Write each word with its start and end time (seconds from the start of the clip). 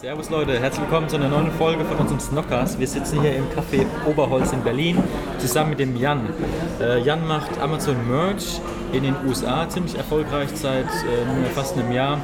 Servus 0.00 0.30
Leute, 0.30 0.60
herzlich 0.60 0.82
willkommen 0.82 1.08
zu 1.08 1.16
einer 1.16 1.28
neuen 1.28 1.50
Folge 1.50 1.84
von 1.84 1.96
unserem 1.96 2.20
Snockcast. 2.20 2.78
Wir 2.78 2.86
sitzen 2.86 3.20
hier 3.20 3.34
im 3.34 3.46
Café 3.46 3.84
Oberholz 4.06 4.52
in 4.52 4.62
Berlin 4.62 5.02
zusammen 5.38 5.70
mit 5.70 5.80
dem 5.80 5.96
Jan. 5.96 6.20
Äh, 6.80 7.00
Jan 7.00 7.26
macht 7.26 7.58
Amazon 7.60 7.96
Merch 8.08 8.60
in 8.92 9.02
den 9.02 9.16
USA, 9.26 9.68
ziemlich 9.68 9.96
erfolgreich 9.96 10.50
seit 10.54 10.84
äh, 10.84 11.50
fast 11.52 11.76
einem 11.76 11.90
Jahr. 11.90 12.20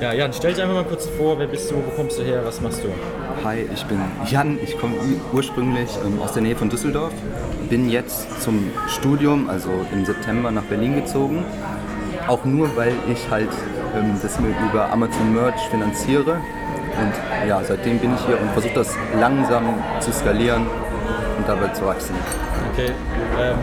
Ja, 0.00 0.14
Jan, 0.14 0.32
stell 0.32 0.54
dich 0.54 0.62
einfach 0.62 0.76
mal 0.76 0.84
kurz 0.86 1.06
vor, 1.18 1.38
wer 1.38 1.48
bist 1.48 1.70
du, 1.70 1.74
wo 1.74 1.90
kommst 1.96 2.18
du 2.18 2.22
her, 2.22 2.40
was 2.46 2.62
machst 2.62 2.82
du? 2.82 2.88
Hi, 3.44 3.68
ich 3.74 3.84
bin 3.84 4.00
Jan, 4.30 4.58
ich 4.64 4.78
komme 4.78 4.94
ursprünglich 5.34 5.90
ähm, 6.06 6.22
aus 6.22 6.32
der 6.32 6.40
Nähe 6.40 6.56
von 6.56 6.70
Düsseldorf, 6.70 7.12
bin 7.68 7.90
jetzt 7.90 8.40
zum 8.40 8.70
Studium, 8.86 9.50
also 9.50 9.68
im 9.92 10.06
September 10.06 10.50
nach 10.50 10.64
Berlin 10.64 10.94
gezogen. 10.94 11.44
Auch 12.26 12.46
nur, 12.46 12.74
weil 12.74 12.94
ich 13.12 13.28
halt 13.30 13.50
ähm, 13.94 14.18
das 14.22 14.40
mir 14.40 14.54
über 14.70 14.90
Amazon 14.90 15.34
Merch 15.34 15.60
finanziere 15.70 16.38
und 17.00 17.48
ja, 17.48 17.60
seitdem 17.62 17.98
bin 17.98 18.14
ich 18.14 18.26
hier 18.26 18.40
und 18.40 18.50
versuche 18.50 18.74
das 18.74 18.94
langsam 19.18 19.74
zu 20.00 20.12
skalieren 20.12 20.66
und 21.38 21.48
dabei 21.48 21.68
zu 21.68 21.86
wachsen. 21.86 22.14
Okay, 22.72 22.92
ähm, 23.40 23.56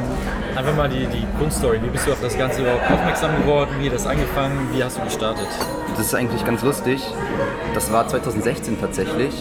einfach 0.56 0.76
mal 0.76 0.90
die, 0.90 1.06
die 1.08 1.26
Grundstory. 1.38 1.82
Wie 1.82 1.90
bist 1.90 2.08
du 2.08 2.12
auf 2.12 2.22
das 2.22 2.38
Ganze 2.38 2.62
überhaupt 2.62 2.90
aufmerksam 2.92 3.32
geworden? 3.42 3.72
Wie 3.80 3.88
hat 3.88 3.96
das 3.96 4.08
angefangen? 4.08 4.70
Wie 4.74 4.84
hast 4.84 4.98
du 4.98 5.04
gestartet? 5.04 5.48
Das 5.96 6.08
ist 6.08 6.16
eigentlich 6.16 6.46
ganz 6.46 6.64
lustig. 6.64 7.04
Das 7.74 7.92
war 7.92 8.08
2016 8.08 8.80
tatsächlich. 8.80 9.34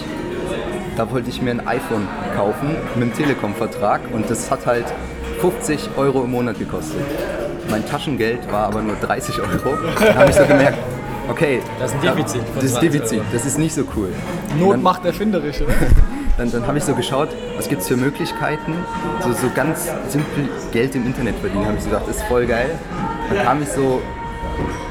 Da 0.97 1.11
wollte 1.11 1.29
ich 1.29 1.43
mir 1.43 1.51
ein 1.51 1.67
iPhone 1.67 2.07
kaufen 2.37 2.77
mit 2.95 3.03
einem 3.03 3.15
Telekom-Vertrag 3.15 4.03
und 4.13 4.31
das 4.31 4.51
hat 4.51 4.67
halt 4.67 4.87
50 5.41 5.91
Euro 5.97 6.23
im 6.23 6.31
Monat 6.31 6.59
gekostet. 6.59 7.01
Mein 7.69 7.85
Taschengeld 7.87 8.51
war 8.53 8.67
aber 8.67 8.83
nur 8.83 8.97
30 8.97 9.41
Euro. 9.41 9.77
Da 9.99 10.15
habe 10.15 10.31
ich 10.31 10.37
so 10.37 10.45
gemerkt, 10.45 10.79
okay. 11.29 11.61
Das 11.79 11.93
ist 11.93 11.97
ein 11.97 12.03
Defizit. 12.03 12.43
Das 12.55 12.65
ist 12.65 12.81
Defizit, 12.81 13.23
das 13.33 13.47
ist 13.47 13.59
nicht 13.59 13.75
so 13.75 13.83
cool. 13.97 14.13
Not 14.59 14.73
dann, 14.75 14.83
macht 14.83 15.05
erfinderisch, 15.05 15.61
oder? 15.61 15.73
Dann, 16.37 16.51
dann 16.51 16.67
habe 16.67 16.79
ich 16.79 16.83
so 16.83 16.97
geschaut, 16.97 17.29
was 17.57 17.69
gibt 17.69 17.83
es 17.83 17.87
für 17.87 17.97
Möglichkeiten, 17.97 18.75
so, 19.21 19.33
so 19.33 19.49
ganz 19.55 19.89
simpel 20.09 20.49
Geld 20.73 20.97
im 20.97 21.07
Internet 21.07 21.37
verdienen. 21.37 21.65
habe 21.65 21.77
ich 21.77 21.85
so 21.85 21.91
gedacht, 21.91 22.09
das 22.09 22.17
ist 22.17 22.25
voll 22.25 22.45
geil. 22.47 22.77
Dann 23.29 23.45
kam 23.45 23.63
ich 23.63 23.69
so, 23.69 24.03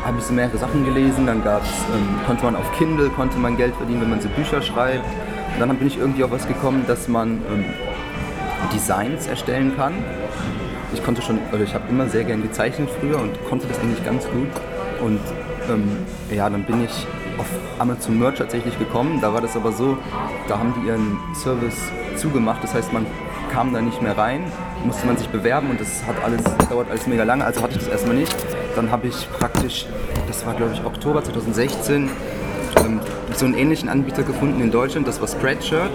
habe 0.05 0.19
ich 0.19 0.23
so 0.23 0.31
mehrere 0.31 0.57
Sachen 0.57 0.85
gelesen, 0.85 1.27
dann 1.27 1.43
gab's, 1.43 1.67
ähm, 1.93 2.25
konnte 2.25 2.45
man 2.45 2.55
auf 2.55 2.71
Kindle 2.77 3.09
konnte 3.09 3.37
man 3.39 3.57
Geld 3.57 3.75
verdienen, 3.75 4.03
wenn 4.03 4.11
man 4.11 4.21
so 4.21 4.29
Bücher 4.29 4.61
schreibt. 4.61 5.03
Und 5.53 5.59
dann 5.59 5.77
bin 5.77 5.87
ich 5.87 5.97
irgendwie 5.97 6.23
auf 6.23 6.31
was 6.31 6.47
gekommen, 6.47 6.85
dass 6.87 7.09
man 7.09 7.41
ähm, 7.51 7.65
Designs 8.73 9.27
erstellen 9.27 9.75
kann. 9.75 9.93
Ich 10.93 11.03
konnte 11.03 11.21
schon, 11.21 11.39
oder 11.51 11.63
ich 11.63 11.73
habe 11.73 11.89
immer 11.89 12.07
sehr 12.07 12.23
gern 12.23 12.41
gezeichnet 12.41 12.89
früher 13.01 13.19
und 13.19 13.31
konnte 13.49 13.67
das 13.67 13.79
eigentlich 13.79 14.03
ganz 14.05 14.23
gut. 14.29 14.47
Und 15.01 15.19
ähm, 15.69 16.05
ja, 16.31 16.49
dann 16.49 16.63
bin 16.63 16.83
ich 16.83 17.07
auf 17.37 17.47
Amazon 17.79 18.19
Merch 18.19 18.37
tatsächlich 18.37 18.77
gekommen. 18.77 19.19
Da 19.21 19.33
war 19.33 19.41
das 19.41 19.55
aber 19.55 19.71
so, 19.71 19.97
da 20.47 20.59
haben 20.59 20.73
die 20.77 20.87
ihren 20.87 21.17
Service 21.35 21.77
zugemacht. 22.15 22.63
Das 22.63 22.73
heißt, 22.73 22.93
man 22.93 23.05
kam 23.51 23.73
da 23.73 23.81
nicht 23.81 24.01
mehr 24.01 24.17
rein, 24.17 24.51
musste 24.83 25.05
man 25.05 25.17
sich 25.17 25.29
bewerben 25.29 25.69
und 25.69 25.79
das 25.79 26.03
hat 26.07 26.15
alles, 26.23 26.41
dauert 26.69 26.89
alles 26.89 27.05
mega 27.05 27.23
lange, 27.23 27.45
also 27.45 27.61
hatte 27.61 27.73
ich 27.73 27.79
das 27.79 27.87
erstmal 27.87 28.15
nicht. 28.15 28.35
Dann 28.75 28.89
habe 28.89 29.07
ich 29.07 29.29
praktisch, 29.39 29.85
das 30.27 30.45
war 30.45 30.55
glaube 30.55 30.73
ich 30.73 30.83
Oktober 30.83 31.23
2016, 31.23 32.09
ähm, 32.77 32.99
so 33.35 33.45
einen 33.45 33.53
ähnlichen 33.53 33.89
Anbieter 33.89 34.23
gefunden 34.23 34.59
in 34.61 34.71
Deutschland, 34.71 35.07
das 35.07 35.21
war 35.21 35.27
Spreadshirt. 35.27 35.91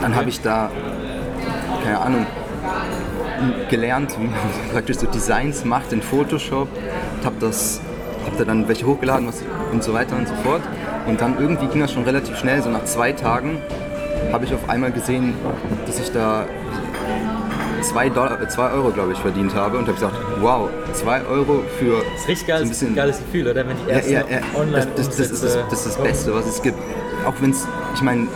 Dann 0.00 0.14
habe 0.14 0.30
ich 0.30 0.40
da, 0.40 0.70
keine 1.82 2.00
Ahnung, 2.00 2.26
gelernt, 3.68 4.16
wie 4.18 4.26
man 4.26 4.34
praktisch 4.72 4.96
so 4.96 5.06
Designs 5.06 5.64
macht 5.64 5.92
in 5.92 6.00
Photoshop, 6.00 6.68
habe 7.22 7.36
das 7.38 7.80
habe 8.26 8.36
da 8.38 8.44
dann 8.44 8.68
welche 8.68 8.86
hochgeladen 8.86 9.28
was, 9.28 9.42
und 9.72 9.82
so 9.82 9.92
weiter 9.92 10.16
und 10.16 10.28
so 10.28 10.34
fort. 10.44 10.62
Und 11.06 11.20
dann 11.20 11.38
irgendwie 11.38 11.66
ging 11.66 11.80
das 11.80 11.92
schon 11.92 12.04
relativ 12.04 12.36
schnell, 12.36 12.62
so 12.62 12.70
nach 12.70 12.84
zwei 12.84 13.12
Tagen 13.12 13.58
habe 14.32 14.44
ich 14.44 14.52
auf 14.52 14.68
einmal 14.68 14.92
gesehen, 14.92 15.34
dass 15.86 16.00
ich 16.00 16.10
da 16.10 16.46
2 17.82 18.10
zwei 18.48 18.70
Euro, 18.70 18.90
glaube 18.90 19.12
ich, 19.12 19.18
verdient 19.18 19.54
habe 19.54 19.78
und 19.78 19.84
habe 19.86 19.94
gesagt, 19.94 20.16
wow, 20.40 20.68
2 20.92 21.24
Euro 21.26 21.62
für. 21.78 22.02
Das 22.12 22.22
ist 22.22 22.28
richtig 22.28 22.46
geiles, 22.48 22.60
so 22.60 22.66
ein 22.66 22.68
bisschen, 22.70 22.94
geiles 22.94 23.18
Gefühl, 23.18 23.48
oder? 23.48 23.66
Wenn 23.66 23.76
die 23.76 23.90
ersten 23.90 24.12
ja, 24.12 24.20
ja, 24.22 24.38
ja, 24.38 24.60
online 24.60 24.88
das, 24.96 25.08
das, 25.08 25.16
das, 25.16 25.30
ist 25.30 25.44
das, 25.44 25.54
das, 25.70 25.86
ist 25.86 25.96
das 25.96 26.02
Beste, 26.02 26.34
was 26.34 26.46
es 26.46 26.62
gibt. 26.62 26.78
Auch 27.24 27.34
wenn 27.40 27.50
es, 27.50 27.66
ich 27.94 28.02
meine, 28.02 28.26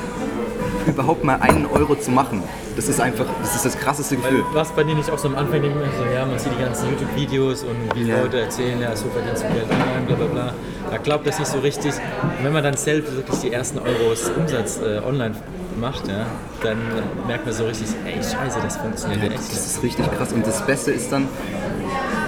überhaupt 0.87 1.25
mal 1.25 1.37
einen 1.41 1.67
Euro 1.67 1.97
zu 1.97 2.11
machen, 2.11 2.43
das 2.77 2.89
ist 2.89 3.01
einfach, 3.01 3.27
das 3.43 3.57
ist 3.57 3.65
das 3.65 3.79
krasseste 3.79 4.17
Gefühl. 4.17 4.45
Was 4.53 4.71
bei 4.73 4.85
dir 4.85 4.95
nicht 4.95 5.11
auch 5.11 5.19
so 5.19 5.29
am 5.29 5.37
Anfang 5.37 5.63
denkt 5.63 5.77
so, 5.97 6.15
ja, 6.15 6.25
man 6.25 6.39
sieht 6.39 6.53
die 6.59 6.63
ganzen 6.63 6.91
YouTube-Videos 6.91 7.65
und 7.65 7.95
wie 7.95 8.05
ja. 8.05 8.21
Leute 8.21 8.41
erzählen, 8.41 8.81
ja, 8.81 8.95
so 8.95 9.07
verdienst 9.09 9.43
du 9.45 9.49
Geld 9.49 9.71
online, 9.71 10.07
bla 10.07 10.17
bla 10.17 10.27
bla. 10.27 10.55
Da 10.91 10.97
glaubt 10.99 11.27
das 11.27 11.39
nicht 11.39 11.51
so 11.51 11.59
richtig. 11.59 11.93
Und 12.23 12.45
wenn 12.45 12.53
man 12.53 12.65
dann 12.65 12.77
selbst 12.77 13.15
wirklich 13.15 13.39
die 13.41 13.53
ersten 13.53 13.79
Euros 13.79 14.31
Umsatz 14.37 14.81
äh, 14.81 15.01
online 15.07 15.35
macht, 15.81 16.09
ja, 16.09 16.27
dann 16.63 16.79
merkt 17.27 17.45
man 17.47 17.55
so 17.55 17.65
richtig, 17.65 17.89
ey, 18.05 18.15
scheiße, 18.15 18.59
das 18.63 18.77
funktioniert 18.77 19.23
ja, 19.23 19.29
echt. 19.31 19.39
Das 19.39 19.67
ist 19.67 19.83
richtig 19.83 20.11
krass. 20.17 20.33
Und 20.33 20.47
das 20.47 20.65
Beste 20.67 20.91
ist 20.91 21.13
dann, 21.13 21.29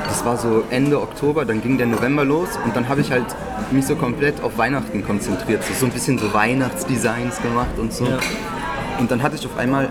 das 0.07 0.25
war 0.25 0.37
so 0.37 0.63
Ende 0.71 1.01
Oktober, 1.01 1.45
dann 1.45 1.63
ging 1.63 1.79
der 1.79 1.87
November 1.87 2.25
los 2.25 2.49
und 2.65 2.77
dann 2.77 2.89
habe 2.89 3.01
ich 3.01 3.11
halt 3.11 3.27
mich 3.71 3.87
so 3.87 3.97
komplett 3.97 4.43
auf 4.43 4.59
Weihnachten 4.59 5.05
konzentriert, 5.05 5.65
so, 5.65 5.73
so 5.75 5.87
ein 5.87 5.93
bisschen 5.93 6.19
so 6.19 6.33
Weihnachtsdesigns 6.33 7.41
gemacht 7.41 7.79
und 7.79 7.93
so. 7.93 8.05
Ja. 8.05 8.19
Und 8.99 9.11
dann 9.11 9.23
hatte 9.23 9.37
ich 9.37 9.47
auf 9.47 9.57
einmal 9.57 9.89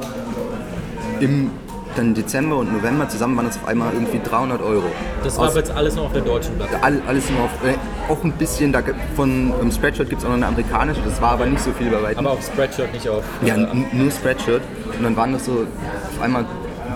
im 1.22 1.52
dann 1.96 2.14
Dezember 2.14 2.58
und 2.58 2.72
November 2.72 3.08
zusammen 3.10 3.36
waren 3.38 3.48
es 3.48 3.58
auf 3.58 3.68
einmal 3.68 3.94
irgendwie 3.94 4.20
300 4.24 4.62
Euro. 4.62 4.86
Das 5.24 5.38
war 5.38 5.48
Aus, 5.48 5.56
jetzt 5.56 5.72
alles 5.72 5.96
noch 5.96 6.06
auf 6.06 6.14
der 6.14 6.22
deutschen 6.22 6.56
Plattform? 6.56 6.82
All, 6.82 7.02
alles 7.08 7.30
nur 7.30 7.42
auf, 7.42 7.52
äh, 7.66 7.76
auch 8.12 8.24
ein 8.24 8.32
bisschen, 8.34 8.72
da, 8.72 8.82
von 9.16 9.52
um, 9.52 9.72
Spreadshirt 9.72 10.10
gibt 10.10 10.22
es 10.22 10.26
auch 10.26 10.30
noch 10.30 10.38
eine 10.38 10.48
amerikanische, 10.48 11.02
das 11.04 11.22
war 11.22 11.32
aber 11.32 11.46
nicht 11.46 11.62
so 11.62 11.72
viel 11.72 11.90
bei 11.90 12.02
weitem. 12.02 12.26
Aber 12.26 12.36
auf 12.36 12.46
Spreadshirt, 12.46 12.94
nicht 12.94 13.10
auf... 13.10 13.24
Ja, 13.46 13.56
äh, 13.56 13.68
nur 13.92 14.12
Spreadshirt 14.12 14.62
und 14.98 15.04
dann 15.04 15.16
waren 15.16 15.34
das 15.34 15.46
so 15.46 15.68
auf 16.16 16.22
einmal 16.22 16.46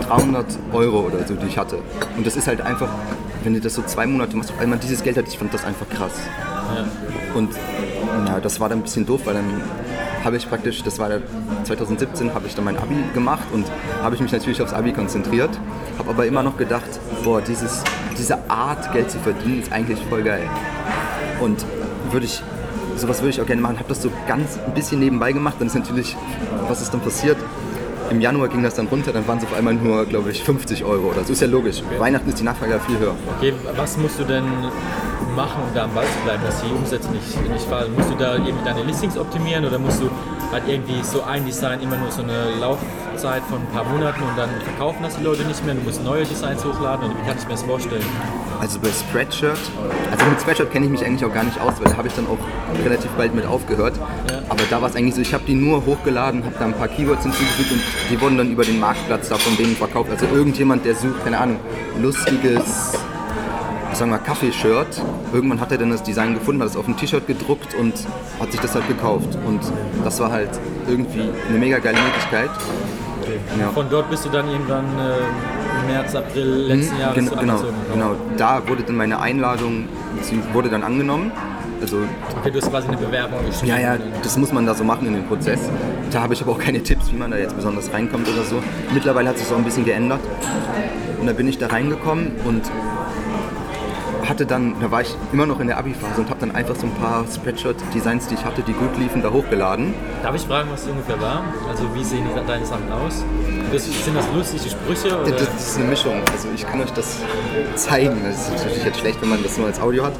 300 0.07 0.45
Euro 0.73 0.99
oder 1.01 1.25
so, 1.27 1.35
die 1.35 1.47
ich 1.47 1.57
hatte. 1.57 1.79
Und 2.17 2.25
das 2.25 2.35
ist 2.35 2.47
halt 2.47 2.61
einfach, 2.61 2.89
wenn 3.43 3.53
du 3.53 3.61
das 3.61 3.73
so 3.73 3.81
zwei 3.83 4.05
Monate 4.05 4.35
machst, 4.35 4.51
auf 4.51 4.59
einmal 4.59 4.79
dieses 4.79 5.03
Geld 5.03 5.17
hat, 5.17 5.27
ich 5.27 5.37
fand 5.37 5.53
das 5.53 5.65
einfach 5.65 5.87
krass. 5.89 6.13
Ja. 6.73 6.85
Und 7.37 7.53
ja, 8.27 8.39
das 8.39 8.59
war 8.59 8.69
dann 8.69 8.79
ein 8.79 8.83
bisschen 8.83 9.05
doof, 9.05 9.21
weil 9.25 9.35
dann 9.35 9.61
habe 10.25 10.37
ich 10.37 10.49
praktisch, 10.49 10.81
das 10.83 10.97
war 10.97 11.09
2017, 11.63 12.33
habe 12.33 12.47
ich 12.47 12.55
dann 12.55 12.65
mein 12.65 12.77
Abi 12.77 12.95
gemacht 13.13 13.47
und 13.53 13.65
habe 14.01 14.15
ich 14.15 14.21
mich 14.21 14.31
natürlich 14.31 14.61
aufs 14.61 14.73
Abi 14.73 14.91
konzentriert, 14.91 15.51
habe 15.99 16.09
aber 16.09 16.25
immer 16.25 16.41
noch 16.41 16.57
gedacht, 16.57 16.99
boah, 17.23 17.41
dieses, 17.41 17.83
diese 18.17 18.49
Art 18.49 18.91
Geld 18.91 19.11
zu 19.11 19.19
verdienen 19.19 19.61
ist 19.61 19.71
eigentlich 19.71 19.99
voll 20.09 20.23
geil. 20.23 20.49
Und 21.39 21.63
würde 22.11 22.25
ich, 22.25 22.41
sowas 22.97 23.21
würde 23.21 23.29
ich 23.29 23.41
auch 23.41 23.45
gerne 23.45 23.61
machen, 23.61 23.77
habe 23.77 23.89
das 23.89 24.01
so 24.01 24.11
ganz 24.27 24.57
ein 24.65 24.73
bisschen 24.73 24.99
nebenbei 24.99 25.31
gemacht, 25.31 25.57
dann 25.59 25.67
ist 25.67 25.75
natürlich, 25.75 26.17
was 26.67 26.81
ist 26.81 26.91
dann 26.91 27.01
passiert? 27.01 27.37
Im 28.09 28.21
Januar 28.21 28.49
ging 28.49 28.61
das 28.63 28.75
dann 28.75 28.87
runter, 28.87 29.11
dann 29.13 29.27
waren 29.27 29.37
es 29.39 29.43
auf 29.43 29.53
einmal 29.53 29.73
nur, 29.73 30.05
glaube 30.05 30.31
ich, 30.31 30.43
50 30.43 30.83
Euro 30.83 31.09
oder 31.09 31.23
so. 31.23 31.33
Ist 31.33 31.41
ja 31.41 31.47
logisch. 31.47 31.81
Okay. 31.85 31.99
Weihnachten 31.99 32.29
ist 32.29 32.39
die 32.39 32.43
Nachfrage 32.43 32.73
ja 32.73 32.79
viel 32.79 32.99
höher. 32.99 33.15
Okay, 33.37 33.53
was 33.75 33.97
musst 33.97 34.19
du 34.19 34.23
denn 34.23 34.43
machen, 35.35 35.63
um 35.67 35.73
da 35.73 35.83
am 35.83 35.93
Ball 35.93 36.05
zu 36.05 36.19
bleiben, 36.23 36.43
dass 36.43 36.61
die 36.61 36.71
Umsätze 36.71 37.09
nicht, 37.11 37.49
nicht 37.49 37.65
fallen? 37.65 37.93
Musst 37.95 38.09
du 38.09 38.15
da 38.15 38.33
irgendwie 38.33 38.63
deine 38.63 38.83
Listings 38.83 39.17
optimieren 39.17 39.65
oder 39.65 39.79
musst 39.79 40.01
du 40.01 40.09
halt 40.51 40.63
irgendwie 40.67 41.03
so 41.03 41.23
ein 41.23 41.45
Design 41.45 41.81
immer 41.81 41.97
nur 41.97 42.11
so 42.11 42.23
eine 42.23 42.55
Laufzeit 42.59 43.43
von 43.49 43.59
ein 43.59 43.67
paar 43.73 43.83
Monaten 43.85 44.21
und 44.21 44.37
dann 44.37 44.49
verkaufen 44.63 45.03
das 45.03 45.17
die 45.17 45.23
Leute 45.23 45.43
nicht 45.43 45.65
mehr, 45.65 45.75
du 45.75 45.81
musst 45.81 46.03
neue 46.03 46.23
Designs 46.23 46.63
hochladen 46.63 47.09
und 47.09 47.17
wie 47.17 47.27
kann 47.27 47.37
ich 47.37 47.43
mir 47.45 47.51
das 47.51 47.63
vorstellen? 47.63 48.05
Also 48.59 48.79
bei 48.79 48.87
Spreadshirt, 48.89 49.59
also 50.11 50.25
mit 50.25 50.39
Spreadshirt 50.41 50.71
kenne 50.71 50.85
ich 50.85 50.91
mich 50.91 51.05
eigentlich 51.05 51.25
auch 51.25 51.33
gar 51.33 51.43
nicht 51.43 51.59
aus, 51.59 51.73
weil 51.79 51.91
da 51.91 51.97
habe 51.97 52.07
ich 52.07 52.13
dann 52.13 52.27
auch 52.27 52.37
relativ 52.85 53.11
bald 53.11 53.35
mit 53.35 53.45
aufgehört. 53.45 53.95
Ja. 54.29 54.41
Aber 54.49 54.61
da 54.69 54.81
war 54.81 54.89
es 54.89 54.95
eigentlich 54.95 55.15
so, 55.15 55.21
ich 55.21 55.33
habe 55.33 55.43
die 55.45 55.55
nur 55.55 55.85
hochgeladen, 55.85 56.43
habe 56.45 56.55
da 56.57 56.65
ein 56.65 56.73
paar 56.73 56.87
Keywords 56.87 57.23
hinzugefügt 57.23 57.71
und 57.71 57.81
die 58.09 58.21
wurden 58.21 58.37
dann 58.37 58.51
über 58.51 58.63
den 58.63 58.79
Marktplatz 58.79 59.29
da 59.29 59.35
von 59.35 59.57
denen 59.57 59.75
verkauft. 59.75 60.09
Also 60.11 60.25
irgendjemand, 60.33 60.85
der 60.85 60.95
sucht, 60.95 61.23
keine 61.23 61.37
Ahnung, 61.39 61.59
lustiges 61.99 62.93
sagen 63.95 64.11
wir 64.11 64.17
Kaffeeshirt. 64.19 65.01
Irgendwann 65.33 65.59
hat 65.59 65.71
er 65.71 65.77
dann 65.77 65.89
das 65.89 66.03
Design 66.03 66.33
gefunden, 66.33 66.61
hat 66.61 66.69
es 66.69 66.77
auf 66.77 66.87
ein 66.87 66.97
T-Shirt 66.97 67.25
gedruckt 67.27 67.73
und 67.75 67.93
hat 68.39 68.51
sich 68.51 68.59
das 68.59 68.75
halt 68.75 68.87
gekauft. 68.87 69.37
Und 69.45 69.61
das 70.03 70.19
war 70.19 70.31
halt 70.31 70.49
irgendwie 70.87 71.29
eine 71.49 71.57
mega 71.57 71.79
geile 71.79 71.97
Möglichkeit. 71.99 72.49
Okay. 73.21 73.39
Ja. 73.59 73.69
Von 73.69 73.89
dort 73.89 74.09
bist 74.09 74.25
du 74.25 74.29
dann 74.29 74.47
irgendwann 74.49 74.85
äh, 74.85 75.91
März, 75.91 76.15
April 76.15 76.67
letzten 76.67 76.95
mhm, 76.95 77.01
Jahres 77.01 77.15
gen 77.15 77.29
genau, 77.39 77.63
genau, 77.91 78.15
da 78.37 78.67
wurde 78.67 78.83
dann 78.83 78.95
meine 78.95 79.19
Einladung, 79.19 79.87
wurde 80.53 80.69
dann 80.69 80.83
angenommen. 80.83 81.31
Also, 81.81 81.97
okay, 82.39 82.51
du 82.51 82.61
hast 82.61 82.69
quasi 82.69 82.87
eine 82.87 82.97
Bewerbung 82.97 83.45
geschrieben. 83.45 83.67
Ja, 83.67 83.79
ja, 83.79 83.97
das 84.23 84.37
muss 84.37 84.51
man 84.51 84.65
da 84.65 84.73
so 84.73 84.83
machen 84.83 85.07
in 85.07 85.13
dem 85.13 85.25
Prozess. 85.25 85.59
Da 86.11 86.21
habe 86.21 86.33
ich 86.33 86.41
aber 86.41 86.53
auch 86.53 86.59
keine 86.59 86.81
Tipps, 86.81 87.11
wie 87.11 87.17
man 87.17 87.31
da 87.31 87.37
jetzt 87.37 87.55
besonders 87.55 87.91
reinkommt 87.91 88.27
oder 88.27 88.43
so. 88.43 88.61
Mittlerweile 88.93 89.29
hat 89.29 89.37
sich 89.37 89.51
auch 89.51 89.57
ein 89.57 89.63
bisschen 89.63 89.85
geändert. 89.85 90.21
Und 91.19 91.27
da 91.27 91.33
bin 91.33 91.47
ich 91.47 91.57
da 91.57 91.67
reingekommen 91.67 92.31
und 92.45 92.61
hatte 94.29 94.45
dann, 94.45 94.79
da 94.79 94.91
war 94.91 95.01
ich 95.01 95.15
immer 95.31 95.45
noch 95.45 95.59
in 95.59 95.67
der 95.67 95.77
Abi-Phase 95.77 96.21
und 96.21 96.29
habe 96.29 96.39
dann 96.39 96.55
einfach 96.55 96.75
so 96.75 96.87
ein 96.87 96.93
paar 96.93 97.25
Spreadshirt-Designs, 97.27 98.27
die 98.27 98.35
ich 98.35 98.45
hatte, 98.45 98.61
die 98.61 98.73
gut 98.73 98.97
liefen, 98.97 99.21
da 99.21 99.31
hochgeladen. 99.31 99.93
Darf 100.23 100.35
ich 100.35 100.43
fragen, 100.43 100.69
was 100.71 100.83
es 100.83 100.89
ungefähr 100.89 101.19
war? 101.21 101.43
Also 101.69 101.83
wie 101.93 102.03
sehen 102.03 102.25
deine 102.47 102.65
Sachen 102.65 102.91
aus? 102.91 103.23
Das, 103.71 103.85
sind 103.85 104.15
das 104.15 104.25
lustige 104.33 104.69
Sprüche? 104.69 105.19
Oder? 105.19 105.31
Das 105.31 105.41
ist 105.41 105.77
eine 105.77 105.87
Mischung. 105.87 106.21
Also 106.31 106.47
ich 106.53 106.65
kann 106.65 106.81
euch 106.81 106.91
das 106.91 107.19
zeigen. 107.75 108.21
Das 108.23 108.49
ist 108.49 108.65
natürlich 108.65 108.85
jetzt 108.85 108.99
schlecht, 108.99 109.21
wenn 109.21 109.29
man 109.29 109.43
das 109.43 109.57
nur 109.57 109.67
als 109.67 109.79
Audio 109.79 110.05
hat. 110.05 110.13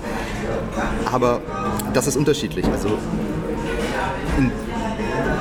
Aber 1.12 1.42
das 1.94 2.08
ist 2.08 2.18
unterschiedlich. 2.18 2.66
Also 2.66 2.98
in, 4.38 4.52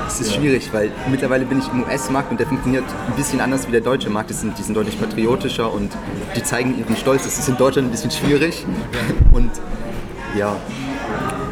es 0.07 0.21
ist 0.21 0.35
schwierig, 0.35 0.71
weil 0.73 0.91
mittlerweile 1.11 1.45
bin 1.45 1.59
ich 1.59 1.69
im 1.69 1.83
US-Markt 1.83 2.31
und 2.31 2.39
der 2.39 2.47
funktioniert 2.47 2.85
ein 3.09 3.17
bisschen 3.17 3.41
anders 3.41 3.67
wie 3.67 3.73
der 3.73 3.81
deutsche 3.81 4.11
Markt. 4.11 4.31
Die 4.31 4.35
sind, 4.35 4.59
die 4.59 4.63
sind 4.63 4.77
deutlich 4.77 4.99
patriotischer 5.01 5.73
und 5.73 5.93
die 6.37 6.43
zeigen 6.43 6.79
ihren 6.79 6.97
Stolz. 6.97 7.25
Das 7.25 7.39
ist 7.39 7.49
in 7.49 7.57
Deutschland 7.57 7.89
ein 7.89 7.91
bisschen 7.91 8.11
schwierig. 8.11 8.65
Und 9.33 9.51
ja, 10.37 10.57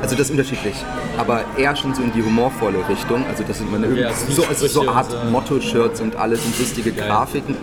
also 0.00 0.16
das 0.16 0.26
ist 0.26 0.30
unterschiedlich. 0.30 0.74
Aber 1.18 1.44
eher 1.56 1.74
schon 1.76 1.94
so 1.94 2.02
in 2.02 2.12
die 2.12 2.22
humorvolle 2.22 2.78
Richtung. 2.88 3.24
Also 3.28 3.44
das 3.46 3.58
sind 3.58 3.70
meine 3.70 3.86
Ja, 3.86 4.08
irgendwie 4.10 4.32
so 4.32 4.42
so, 4.42 4.48
also 4.48 4.66
so 4.66 4.88
Art 4.88 5.10
so. 5.10 5.30
Motto-Shirts 5.30 6.00
und 6.00 6.16
alles 6.16 6.40
und 6.44 6.58
lustige 6.58 6.92
Geil. 6.92 7.08
Grafiken. 7.08 7.56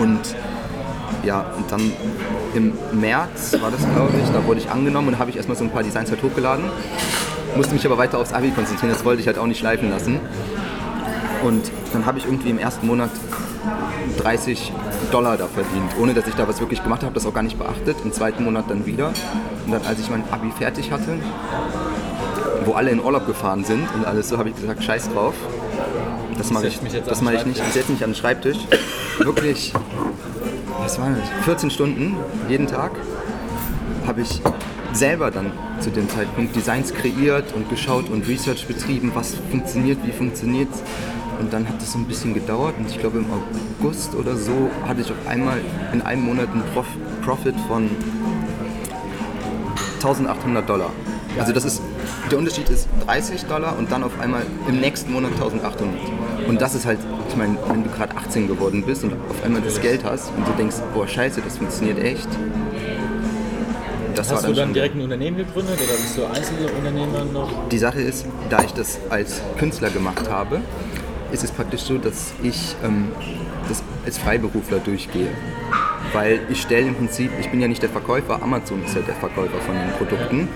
Und 0.00 0.20
ja, 1.24 1.44
und 1.56 1.70
dann 1.70 1.92
im 2.54 2.72
März 2.98 3.56
war 3.60 3.70
das, 3.70 3.80
glaube 3.94 4.12
ich, 4.22 4.30
da 4.30 4.44
wurde 4.46 4.60
ich 4.60 4.70
angenommen 4.70 5.08
und 5.08 5.18
habe 5.18 5.30
ich 5.30 5.36
erstmal 5.36 5.56
so 5.56 5.64
ein 5.64 5.70
paar 5.70 5.82
Designs 5.82 6.10
halt 6.10 6.22
hochgeladen. 6.22 6.64
Musste 7.56 7.74
mich 7.74 7.84
aber 7.84 7.98
weiter 7.98 8.18
aufs 8.18 8.32
Abi 8.32 8.50
konzentrieren, 8.50 8.92
das 8.92 9.04
wollte 9.04 9.20
ich 9.20 9.26
halt 9.26 9.38
auch 9.38 9.46
nicht 9.46 9.58
schleifen 9.58 9.90
lassen. 9.90 10.20
Und 11.42 11.70
dann 11.92 12.06
habe 12.06 12.18
ich 12.18 12.24
irgendwie 12.26 12.50
im 12.50 12.58
ersten 12.58 12.86
Monat 12.86 13.10
30 14.18 14.72
Dollar 15.10 15.36
da 15.36 15.46
verdient, 15.46 15.92
ohne 15.98 16.14
dass 16.14 16.26
ich 16.26 16.34
da 16.34 16.46
was 16.46 16.60
wirklich 16.60 16.82
gemacht 16.82 17.02
habe, 17.02 17.14
das 17.14 17.26
auch 17.26 17.34
gar 17.34 17.42
nicht 17.42 17.58
beachtet. 17.58 17.96
Im 18.04 18.12
zweiten 18.12 18.44
Monat 18.44 18.66
dann 18.68 18.86
wieder. 18.86 19.12
Und 19.66 19.72
dann, 19.72 19.82
als 19.86 20.00
ich 20.00 20.10
mein 20.10 20.22
Abi 20.30 20.50
fertig 20.50 20.92
hatte, 20.92 21.18
wo 22.64 22.72
alle 22.72 22.90
in 22.90 23.02
Urlaub 23.02 23.26
gefahren 23.26 23.64
sind 23.64 23.88
und 23.94 24.04
alles 24.04 24.28
so, 24.28 24.38
habe 24.38 24.50
ich 24.50 24.56
gesagt, 24.56 24.82
scheiß 24.82 25.10
drauf. 25.12 25.34
Das 26.36 26.50
mache 26.50 26.68
ich, 26.68 26.78
das 27.06 27.20
mache 27.22 27.36
ich 27.36 27.46
nicht. 27.46 27.60
Ich 27.66 27.72
setze 27.72 27.92
mich 27.92 28.04
an 28.04 28.10
den 28.10 28.16
Schreibtisch. 28.16 28.58
Wirklich, 29.18 29.72
was 30.78 30.98
war 30.98 31.10
das? 31.10 31.44
14 31.44 31.70
Stunden 31.70 32.16
jeden 32.48 32.66
Tag 32.66 32.92
habe 34.06 34.22
ich 34.22 34.40
selber 34.92 35.30
dann 35.30 35.52
zu 35.80 35.90
dem 35.90 36.08
Zeitpunkt 36.08 36.54
Designs 36.54 36.92
kreiert 36.92 37.52
und 37.54 37.68
geschaut 37.70 38.08
und 38.08 38.26
Research 38.28 38.66
betrieben, 38.66 39.12
was 39.14 39.34
funktioniert, 39.50 39.98
wie 40.04 40.12
funktioniert 40.12 40.68
Und 41.40 41.52
dann 41.52 41.66
hat 41.66 41.80
es 41.80 41.92
so 41.92 41.98
ein 41.98 42.06
bisschen 42.06 42.34
gedauert 42.34 42.74
und 42.78 42.90
ich 42.90 42.98
glaube 42.98 43.18
im 43.18 43.26
August 43.30 44.14
oder 44.14 44.36
so 44.36 44.70
hatte 44.86 45.00
ich 45.00 45.10
auf 45.10 45.26
einmal 45.26 45.58
in 45.92 46.02
einem 46.02 46.22
Monat 46.22 46.48
einen 46.52 46.62
Prof 46.74 46.86
Profit 47.24 47.54
von 47.68 47.88
1800 49.96 50.68
Dollar. 50.68 50.90
Also 51.38 51.52
das 51.52 51.64
ist, 51.64 51.82
der 52.30 52.38
Unterschied 52.38 52.68
ist 52.68 52.88
30 53.06 53.44
Dollar 53.44 53.78
und 53.78 53.92
dann 53.92 54.02
auf 54.02 54.18
einmal 54.20 54.42
im 54.68 54.80
nächsten 54.80 55.12
Monat 55.12 55.32
1800. 55.32 55.88
Und 56.48 56.60
das 56.60 56.74
ist 56.74 56.86
halt, 56.86 56.98
ich 57.28 57.36
meine, 57.36 57.56
wenn 57.68 57.84
du 57.84 57.90
gerade 57.90 58.16
18 58.16 58.48
geworden 58.48 58.82
bist 58.84 59.04
und 59.04 59.12
auf 59.12 59.44
einmal 59.44 59.62
das 59.62 59.80
Geld 59.80 60.04
hast 60.04 60.32
und 60.36 60.46
du 60.46 60.52
denkst, 60.52 60.76
boah 60.92 61.06
scheiße, 61.06 61.40
das 61.42 61.58
funktioniert 61.58 61.98
echt. 61.98 62.28
Das 64.14 64.30
Hast 64.32 64.44
du 64.44 64.48
dann 64.52 64.56
schon- 64.66 64.74
direkt 64.74 64.94
ein 64.96 65.02
Unternehmen 65.02 65.36
gegründet 65.36 65.78
oder 65.78 65.92
bist 65.94 66.16
du 66.16 66.24
Einzelunternehmer 66.26 67.24
noch? 67.32 67.68
Die 67.68 67.78
Sache 67.78 68.00
ist, 68.00 68.26
da 68.48 68.62
ich 68.62 68.72
das 68.72 68.98
als 69.08 69.40
Künstler 69.58 69.90
gemacht 69.90 70.28
habe, 70.30 70.60
ist 71.32 71.44
es 71.44 71.50
praktisch 71.50 71.82
so, 71.82 71.96
dass 71.98 72.32
ich 72.42 72.74
ähm, 72.84 73.08
das 73.68 73.82
als 74.04 74.18
Freiberufler 74.18 74.78
durchgehe. 74.78 75.28
Weil 76.12 76.40
ich 76.48 76.60
stelle 76.62 76.88
im 76.88 76.96
Prinzip, 76.96 77.30
ich 77.40 77.48
bin 77.50 77.60
ja 77.60 77.68
nicht 77.68 77.82
der 77.82 77.90
Verkäufer, 77.90 78.42
Amazon 78.42 78.84
ist 78.84 78.96
ja 78.96 79.02
der 79.02 79.14
Verkäufer 79.14 79.58
von 79.64 79.76
den 79.76 79.90
Produkten. 79.96 80.48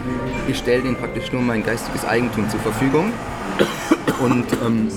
Ich 0.49 0.59
stelle 0.59 0.83
denen 0.83 0.97
praktisch 0.97 1.31
nur 1.33 1.43
mein 1.43 1.65
geistiges 1.65 2.05
Eigentum 2.05 2.49
zur 2.51 2.59
Verfügung. 2.61 3.13
Und 4.21 4.47
ähm, 4.65 4.89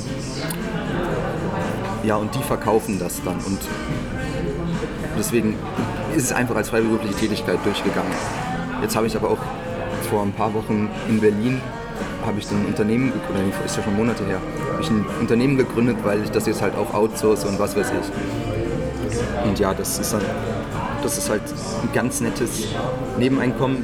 ja, 2.03 2.15
und 2.15 2.33
die 2.33 2.41
verkaufen 2.41 2.97
das 2.97 3.21
dann. 3.23 3.35
Und 3.35 3.59
deswegen 5.17 5.55
ist 6.15 6.23
es 6.25 6.31
einfach 6.31 6.55
als 6.55 6.69
freiberufliche 6.69 7.13
Tätigkeit 7.15 7.59
durchgegangen. 7.63 8.11
Jetzt 8.81 8.95
habe 8.95 9.07
ich 9.07 9.15
aber 9.15 9.29
auch 9.29 9.37
vor 10.09 10.21
ein 10.21 10.31
paar 10.31 10.53
Wochen 10.53 10.89
in 11.09 11.19
Berlin 11.19 11.61
habe 12.25 12.39
ich 12.39 12.49
ein 12.51 12.65
Unternehmen 12.65 13.13
gegründet, 13.13 13.53
ist 13.65 13.77
ja 13.77 13.83
schon 13.83 13.95
Monate 13.95 14.23
her, 14.25 14.39
habe 14.73 14.81
ich 14.81 14.89
ein 14.89 15.05
Unternehmen 15.19 15.57
gegründet, 15.57 15.97
weil 16.03 16.23
ich 16.23 16.29
das 16.29 16.45
jetzt 16.45 16.61
halt 16.61 16.75
auch 16.75 16.93
outsource 16.93 17.45
und 17.45 17.57
was 17.57 17.75
weiß 17.75 17.87
ich. 17.87 19.47
Und 19.47 19.57
ja, 19.59 19.73
das 19.73 19.97
ist 19.97 20.13
dann, 20.13 20.21
das 21.01 21.17
ist 21.17 21.29
halt 21.29 21.41
ein 21.83 21.89
ganz 21.93 22.19
nettes 22.19 22.67
Nebeneinkommen, 23.17 23.83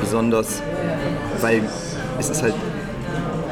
besonders 0.00 0.62
weil 1.40 1.62
es 2.18 2.28
ist 2.28 2.42
halt, 2.42 2.54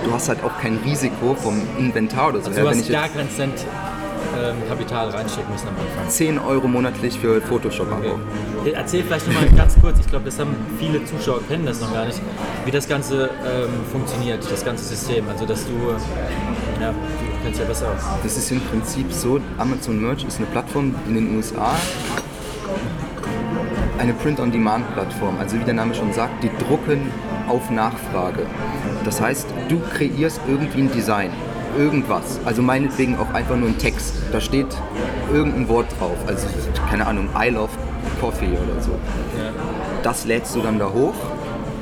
du 0.04 0.12
hast 0.12 0.28
halt 0.28 0.42
auch 0.42 0.58
kein 0.60 0.78
Risiko 0.84 1.34
vom 1.34 1.62
Inventar 1.78 2.30
oder 2.30 2.40
so. 2.40 2.48
Also 2.48 2.60
du 2.60 2.66
Wenn 2.66 2.78
hast 2.78 2.86
ich 2.86 2.92
gar 2.92 3.08
keinen 3.08 3.30
Cent 3.30 3.54
ähm, 4.38 4.56
Kapital 4.68 5.10
reinstecken 5.10 5.52
müssen 5.52 5.68
am 5.68 5.74
Anfang. 5.74 6.08
10 6.08 6.38
Euro 6.38 6.68
monatlich 6.68 7.18
für 7.18 7.40
Photoshop 7.40 7.86
Okay. 7.86 8.10
Abo. 8.10 8.20
Erzähl 8.74 9.02
vielleicht 9.04 9.26
nochmal 9.28 9.48
ganz 9.56 9.76
kurz, 9.80 9.98
ich 10.00 10.06
glaube, 10.08 10.24
das 10.24 10.38
haben 10.38 10.54
viele 10.78 11.04
Zuschauer 11.04 11.40
kennen 11.48 11.66
das 11.66 11.80
noch 11.80 11.92
gar 11.92 12.04
nicht, 12.06 12.20
wie 12.64 12.70
das 12.70 12.88
Ganze 12.88 13.30
ähm, 13.44 13.68
funktioniert, 13.92 14.50
das 14.50 14.64
ganze 14.64 14.84
System. 14.84 15.28
Also 15.28 15.46
dass 15.46 15.64
du, 15.66 15.72
ja, 16.80 16.90
du 16.90 16.96
kennst 17.44 17.60
ja 17.60 17.66
besser 17.66 17.86
aus. 17.86 18.02
Das 18.22 18.36
ist 18.36 18.50
im 18.50 18.60
Prinzip 18.60 19.12
so, 19.12 19.40
Amazon 19.58 20.00
Merch 20.00 20.24
ist 20.24 20.38
eine 20.38 20.46
Plattform 20.46 20.94
in 21.08 21.14
den 21.14 21.36
USA, 21.36 21.70
eine 23.98 24.12
Print-on-Demand-Plattform. 24.14 25.38
Also 25.38 25.58
wie 25.60 25.64
der 25.64 25.74
Name 25.74 25.94
schon 25.94 26.12
sagt, 26.12 26.42
die 26.42 26.50
drucken 26.64 27.10
auf 27.48 27.70
Nachfrage. 27.70 28.46
Das 29.04 29.20
heißt, 29.20 29.46
du 29.68 29.80
kreierst 29.80 30.40
irgendwie 30.48 30.82
ein 30.82 30.92
Design, 30.92 31.30
irgendwas. 31.76 32.40
Also 32.44 32.62
meinetwegen 32.62 33.18
auch 33.18 33.32
einfach 33.32 33.56
nur 33.56 33.68
ein 33.68 33.78
Text. 33.78 34.14
Da 34.32 34.40
steht 34.40 34.66
irgendein 35.32 35.68
Wort 35.68 35.86
drauf. 35.98 36.16
Also 36.26 36.46
keine 36.88 37.06
Ahnung, 37.06 37.28
I 37.38 37.50
love 37.50 37.70
coffee 38.20 38.50
oder 38.50 38.82
so. 38.82 38.98
Das 40.02 40.24
lädst 40.24 40.54
du 40.54 40.60
dann 40.60 40.78
da 40.78 40.88
hoch 40.92 41.14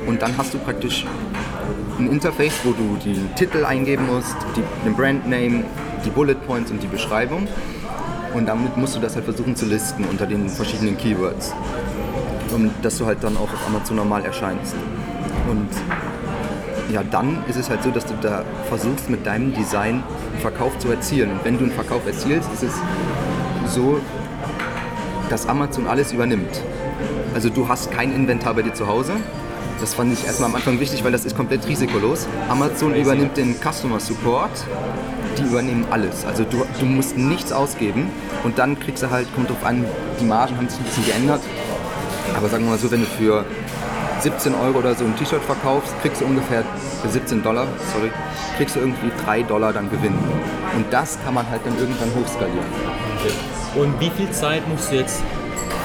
und 0.07 0.21
dann 0.21 0.37
hast 0.37 0.53
du 0.53 0.59
praktisch 0.59 1.05
ein 1.97 2.11
Interface, 2.11 2.59
wo 2.63 2.71
du 2.71 2.97
den 3.03 3.33
Titel 3.35 3.65
eingeben 3.65 4.07
musst, 4.07 4.35
die, 4.55 4.63
den 4.85 4.95
Brandname, 4.95 5.63
die 6.03 6.09
Bullet 6.09 6.35
Points 6.35 6.71
und 6.71 6.81
die 6.83 6.87
Beschreibung. 6.87 7.47
Und 8.33 8.47
damit 8.47 8.75
musst 8.75 8.95
du 8.95 8.99
das 8.99 9.15
halt 9.15 9.25
versuchen 9.25 9.55
zu 9.55 9.65
listen 9.65 10.03
unter 10.05 10.25
den 10.25 10.49
verschiedenen 10.49 10.97
Keywords. 10.97 11.53
Und 12.53 12.71
dass 12.81 12.97
du 12.97 13.05
halt 13.05 13.23
dann 13.23 13.37
auch 13.37 13.43
auf 13.43 13.67
Amazon 13.67 13.95
normal 13.95 14.25
erscheinst. 14.25 14.75
Und 15.49 15.69
ja, 16.91 17.03
dann 17.03 17.43
ist 17.47 17.55
es 17.55 17.69
halt 17.69 17.83
so, 17.83 17.91
dass 17.91 18.05
du 18.05 18.13
da 18.21 18.43
versuchst 18.69 19.09
mit 19.09 19.25
deinem 19.25 19.53
Design 19.53 20.03
einen 20.31 20.41
Verkauf 20.41 20.77
zu 20.79 20.89
erzielen. 20.89 21.31
Und 21.31 21.43
wenn 21.43 21.57
du 21.57 21.63
einen 21.63 21.73
Verkauf 21.73 22.05
erzielst, 22.05 22.51
ist 22.53 22.63
es 22.63 22.73
so, 23.73 23.99
dass 25.29 25.47
Amazon 25.47 25.87
alles 25.87 26.11
übernimmt. 26.11 26.61
Also 27.33 27.49
du 27.49 27.67
hast 27.67 27.91
kein 27.91 28.13
Inventar 28.13 28.53
bei 28.53 28.61
dir 28.61 28.73
zu 28.73 28.87
Hause. 28.87 29.13
Das 29.81 29.93
fand 29.93 30.13
ich 30.13 30.25
erstmal 30.25 30.49
am 30.49 30.55
Anfang 30.55 30.79
wichtig, 30.79 31.03
weil 31.03 31.11
das 31.11 31.25
ist 31.25 31.35
komplett 31.35 31.67
risikolos. 31.67 32.27
Amazon 32.47 32.95
übernimmt 32.95 33.35
den 33.35 33.55
Customer 33.55 33.99
Support. 33.99 34.51
Die 35.37 35.43
übernehmen 35.43 35.85
alles. 35.91 36.23
Also 36.25 36.45
du, 36.45 36.65
du 36.79 36.85
musst 36.85 37.17
nichts 37.17 37.51
ausgeben 37.51 38.09
und 38.45 38.57
dann 38.57 38.79
kriegst 38.79 39.03
du 39.03 39.09
halt, 39.09 39.27
kommt 39.35 39.49
drauf 39.49 39.65
an, 39.65 39.83
die 40.21 40.23
Margen 40.23 40.55
haben 40.55 40.69
sich 40.69 40.79
ein 40.79 40.85
bisschen 40.85 41.05
geändert. 41.05 41.41
Aber 42.37 42.47
sagen 42.47 42.63
wir 42.63 42.71
mal 42.71 42.77
so, 42.77 42.89
wenn 42.89 43.01
du 43.01 43.05
für 43.05 43.43
17 44.25 44.55
Euro 44.55 44.79
oder 44.79 44.95
so 44.95 45.05
ein 45.05 45.15
T-Shirt 45.17 45.43
verkaufst, 45.43 45.93
kriegst 46.01 46.19
du 46.19 46.25
ungefähr 46.25 46.63
für 47.03 47.09
17 47.09 47.43
Dollar, 47.43 47.67
sorry, 47.93 48.09
kriegst 48.57 48.75
du 48.75 48.79
irgendwie 48.79 49.11
3 49.23 49.43
Dollar 49.43 49.71
dann 49.71 49.87
Gewinn. 49.91 50.15
Und 50.75 50.91
das 50.91 51.19
kann 51.23 51.35
man 51.35 51.47
halt 51.47 51.61
dann 51.63 51.77
irgendwann 51.77 52.09
hochskalieren. 52.15 52.65
Und 53.75 53.99
wie 53.99 54.09
viel 54.09 54.31
Zeit 54.31 54.67
musst 54.67 54.91
du 54.91 54.95
jetzt 54.95 55.21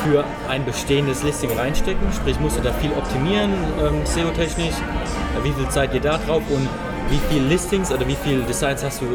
für 0.02 0.24
ein 0.48 0.64
bestehendes 0.64 1.22
Listing 1.22 1.50
reinstecken? 1.52 2.10
Sprich, 2.14 2.40
musst 2.40 2.56
du 2.56 2.62
da 2.62 2.72
viel 2.72 2.92
optimieren, 2.92 3.52
ähm, 3.78 4.06
SEO-technisch? 4.06 4.74
Äh, 4.74 5.44
Wie 5.44 5.52
viel 5.52 5.68
Zeit 5.68 5.92
geht 5.92 6.06
da 6.06 6.16
drauf 6.16 6.42
und 6.48 6.66
wie 7.10 7.20
viele 7.28 7.46
Listings 7.46 7.92
oder 7.92 8.08
wie 8.08 8.16
viele 8.24 8.42
Designs 8.44 8.82
hast 8.82 9.02
du 9.02 9.06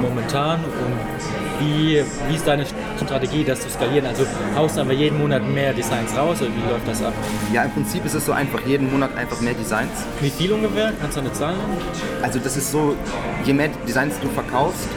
momentan 0.00 0.58
und 0.64 1.41
wie, 1.62 2.02
wie 2.28 2.34
ist 2.34 2.46
deine 2.46 2.64
Strategie, 3.02 3.44
das 3.44 3.60
zu 3.60 3.70
skalieren? 3.70 4.06
Also 4.06 4.24
haust 4.56 4.76
du 4.76 4.80
einfach 4.80 4.94
jeden 4.94 5.18
Monat 5.18 5.46
mehr 5.48 5.72
Designs 5.72 6.16
raus 6.16 6.40
oder 6.40 6.50
wie 6.50 6.70
läuft 6.70 6.86
das 6.86 7.02
ab? 7.02 7.12
Ja, 7.52 7.64
im 7.64 7.70
Prinzip 7.70 8.04
ist 8.04 8.14
es 8.14 8.26
so 8.26 8.32
einfach, 8.32 8.60
jeden 8.66 8.90
Monat 8.90 9.16
einfach 9.16 9.40
mehr 9.40 9.54
Designs. 9.54 9.90
Wie 10.20 10.30
viel 10.30 10.52
ungefähr? 10.52 10.92
Kannst 11.00 11.16
du 11.16 11.20
eine 11.20 11.32
Zahl 11.32 11.52
nennen? 11.52 11.76
Also 12.22 12.38
das 12.38 12.56
ist 12.56 12.70
so, 12.70 12.94
je 13.44 13.52
mehr 13.52 13.68
Designs 13.86 14.14
du 14.20 14.28
verkaufst, 14.28 14.88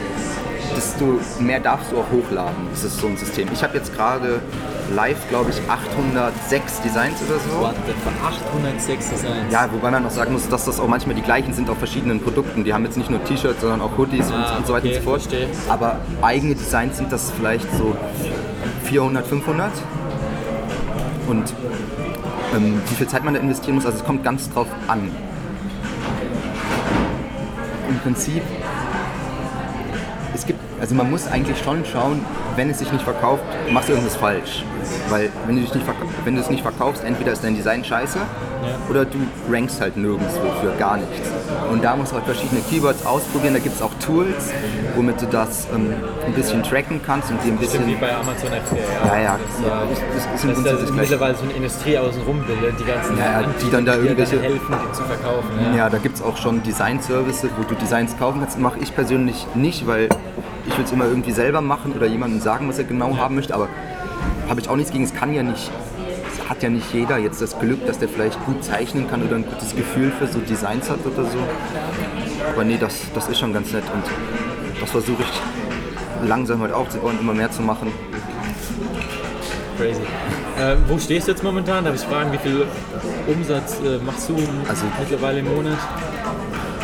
desto 0.76 1.18
mehr 1.40 1.58
darfst 1.60 1.90
du 1.90 1.96
auch 1.98 2.10
hochladen. 2.12 2.68
Das 2.70 2.84
ist 2.84 2.98
so 3.00 3.06
ein 3.06 3.16
System. 3.16 3.48
Ich 3.52 3.62
habe 3.62 3.76
jetzt 3.76 3.94
gerade 3.94 4.40
live, 4.94 5.16
glaube 5.28 5.50
ich, 5.50 5.56
806 5.68 6.82
Designs 6.82 7.16
oder 7.22 7.38
so. 7.40 7.62
Warte, 7.62 7.80
von 8.04 8.12
806 8.24 9.10
Designs. 9.10 9.52
Ja, 9.52 9.68
wobei 9.72 9.90
man 9.90 10.02
noch 10.02 10.10
sagen 10.10 10.32
muss, 10.32 10.48
dass 10.48 10.64
das 10.66 10.78
auch 10.78 10.86
manchmal 10.86 11.16
die 11.16 11.22
gleichen 11.22 11.52
sind 11.54 11.68
auf 11.70 11.78
verschiedenen 11.78 12.20
Produkten. 12.20 12.62
Die 12.64 12.72
haben 12.72 12.84
jetzt 12.84 12.96
nicht 12.96 13.10
nur 13.10 13.22
T-Shirts, 13.24 13.60
sondern 13.60 13.80
auch 13.80 13.96
Hoodies 13.96 14.30
Ah, 14.30 14.52
und, 14.52 14.58
und 14.58 14.66
so 14.66 14.72
weiter 14.74 14.86
okay, 14.86 14.96
und 14.98 15.02
so 15.04 15.10
fort. 15.10 15.22
verstehe. 15.22 15.48
Aber 15.68 15.96
eigene 16.22 16.54
Designs 16.54 16.98
sind 16.98 17.10
das 17.10 17.32
vielleicht 17.32 17.66
so 17.76 17.96
400, 18.84 19.26
500. 19.26 19.70
Und 21.26 21.52
ähm, 22.54 22.80
wie 22.88 22.94
viel 22.94 23.08
Zeit 23.08 23.24
man 23.24 23.34
da 23.34 23.40
investieren 23.40 23.74
muss, 23.74 23.86
also 23.86 23.98
es 23.98 24.04
kommt 24.04 24.22
ganz 24.22 24.48
drauf 24.52 24.68
an. 24.86 25.10
Im 27.88 27.98
Prinzip, 28.00 28.42
Also 30.80 30.94
man 30.94 31.10
muss 31.10 31.26
eigentlich 31.26 31.58
schon 31.58 31.84
schauen, 31.84 32.20
wenn 32.54 32.68
es 32.70 32.78
sich 32.78 32.92
nicht 32.92 33.04
verkauft, 33.04 33.42
machst 33.70 33.88
du 33.88 33.94
irgendwas 33.94 34.16
falsch. 34.16 34.64
Weil 35.08 35.30
wenn 35.46 35.56
du, 35.56 35.62
dich 35.62 35.74
nicht 35.74 35.86
wenn 36.24 36.34
du 36.34 36.40
es 36.40 36.50
nicht 36.50 36.62
verkaufst, 36.62 37.02
entweder 37.04 37.32
ist 37.32 37.42
dein 37.42 37.54
Design 37.54 37.84
scheiße 37.84 38.18
oder 38.90 39.04
du 39.04 39.18
rankst 39.50 39.80
halt 39.80 39.96
nirgendwo 39.96 40.26
für 40.60 40.76
gar 40.78 40.96
nichts. 40.96 41.28
Und 41.70 41.82
da 41.82 41.96
musst 41.96 42.12
du 42.12 42.16
halt 42.16 42.24
verschiedene 42.26 42.60
Keywords 42.62 43.04
ausprobieren. 43.04 43.54
Da 43.54 43.60
gibt 43.60 43.76
es 43.76 43.82
auch 43.82 43.92
Tools, 44.04 44.50
womit 44.94 45.20
du 45.22 45.26
das 45.26 45.66
ähm, 45.74 45.92
ein 46.26 46.32
bisschen 46.32 46.62
tracken 46.62 47.00
kannst 47.04 47.30
und 47.30 47.42
dir 47.44 47.52
ein 47.52 47.58
Stimmt 47.58 47.86
wie 47.88 47.94
bisschen... 47.94 48.00
bei 48.00 48.14
Amazon 48.14 48.48
FBA. 48.50 49.14
Ja, 49.16 49.20
ja, 49.22 49.38
Das, 49.88 49.98
ist, 49.98 50.44
ist, 50.44 50.44
ist 50.44 50.66
da 50.66 50.70
das 50.72 50.80
Gleiche. 50.80 50.92
mittlerweile 50.94 51.34
so 51.34 51.42
eine 51.44 51.52
Industrie 51.52 51.98
außen 51.98 52.22
rum 52.22 52.42
bildet, 52.46 52.78
die 52.80 52.84
ganzen 52.84 53.18
Ja, 53.18 53.40
ja, 53.40 53.46
die 53.64 53.70
dann 53.70 53.84
da 53.86 53.96
irgendwelche- 53.96 54.40
helfen, 54.40 54.74
die 54.86 54.92
zu 54.92 55.02
verkaufen. 55.02 55.50
Ja. 55.72 55.76
Ja, 55.76 55.90
da 55.90 55.98
gibt 55.98 56.16
es 56.16 56.22
auch 56.22 56.36
schon 56.36 56.62
Design-Services, 56.62 57.50
wo 57.58 57.64
du 57.64 57.74
Designs 57.74 58.16
kaufen 58.18 58.40
kannst. 58.40 58.58
Mache 58.58 58.78
ich 58.80 58.94
persönlich 58.94 59.46
nicht, 59.54 59.86
weil 59.86 60.08
ich 60.68 60.76
will 60.76 60.84
es 60.84 60.92
immer 60.92 61.04
irgendwie 61.06 61.32
selber 61.32 61.60
machen 61.60 61.92
oder 61.92 62.06
jemandem 62.06 62.40
sagen, 62.40 62.68
was 62.68 62.78
er 62.78 62.84
genau 62.84 63.16
haben 63.16 63.34
möchte. 63.34 63.54
Aber 63.54 63.68
habe 64.48 64.60
ich 64.60 64.68
auch 64.68 64.76
nichts 64.76 64.92
gegen. 64.92 65.04
Es 65.04 65.14
kann 65.14 65.32
ja 65.34 65.42
nicht, 65.42 65.70
hat 66.48 66.62
ja 66.62 66.68
nicht 66.68 66.92
jeder 66.92 67.18
jetzt 67.18 67.40
das 67.42 67.58
Glück, 67.58 67.84
dass 67.86 67.98
der 67.98 68.08
vielleicht 68.08 68.42
gut 68.46 68.62
zeichnen 68.62 69.08
kann 69.08 69.22
oder 69.26 69.36
ein 69.36 69.44
gutes 69.44 69.74
Gefühl 69.74 70.12
für 70.18 70.26
so 70.26 70.38
Designs 70.38 70.88
hat 70.90 71.04
oder 71.04 71.24
so. 71.28 71.38
Aber 72.52 72.64
nee, 72.64 72.78
das, 72.78 72.94
das 73.14 73.28
ist 73.28 73.38
schon 73.40 73.52
ganz 73.52 73.72
nett 73.72 73.84
und 73.92 74.04
das 74.80 74.90
versuche 74.90 75.22
ich 75.22 76.28
langsam 76.28 76.60
halt 76.60 76.72
aufzubauen, 76.72 77.18
immer 77.20 77.34
mehr 77.34 77.50
zu 77.50 77.62
machen. 77.62 77.90
Crazy. 79.78 80.00
Äh, 80.58 80.76
wo 80.88 80.98
stehst 80.98 81.26
du 81.26 81.32
jetzt 81.32 81.42
momentan? 81.42 81.84
Darf 81.84 81.94
ich 81.94 82.00
fragen, 82.02 82.32
wie 82.32 82.38
viel 82.38 82.66
Umsatz 83.26 83.76
äh, 83.84 83.98
machst 84.04 84.28
du 84.28 84.36
Also- 84.68 84.86
mittlerweile 84.98 85.40
im 85.40 85.54
Monat? 85.54 85.78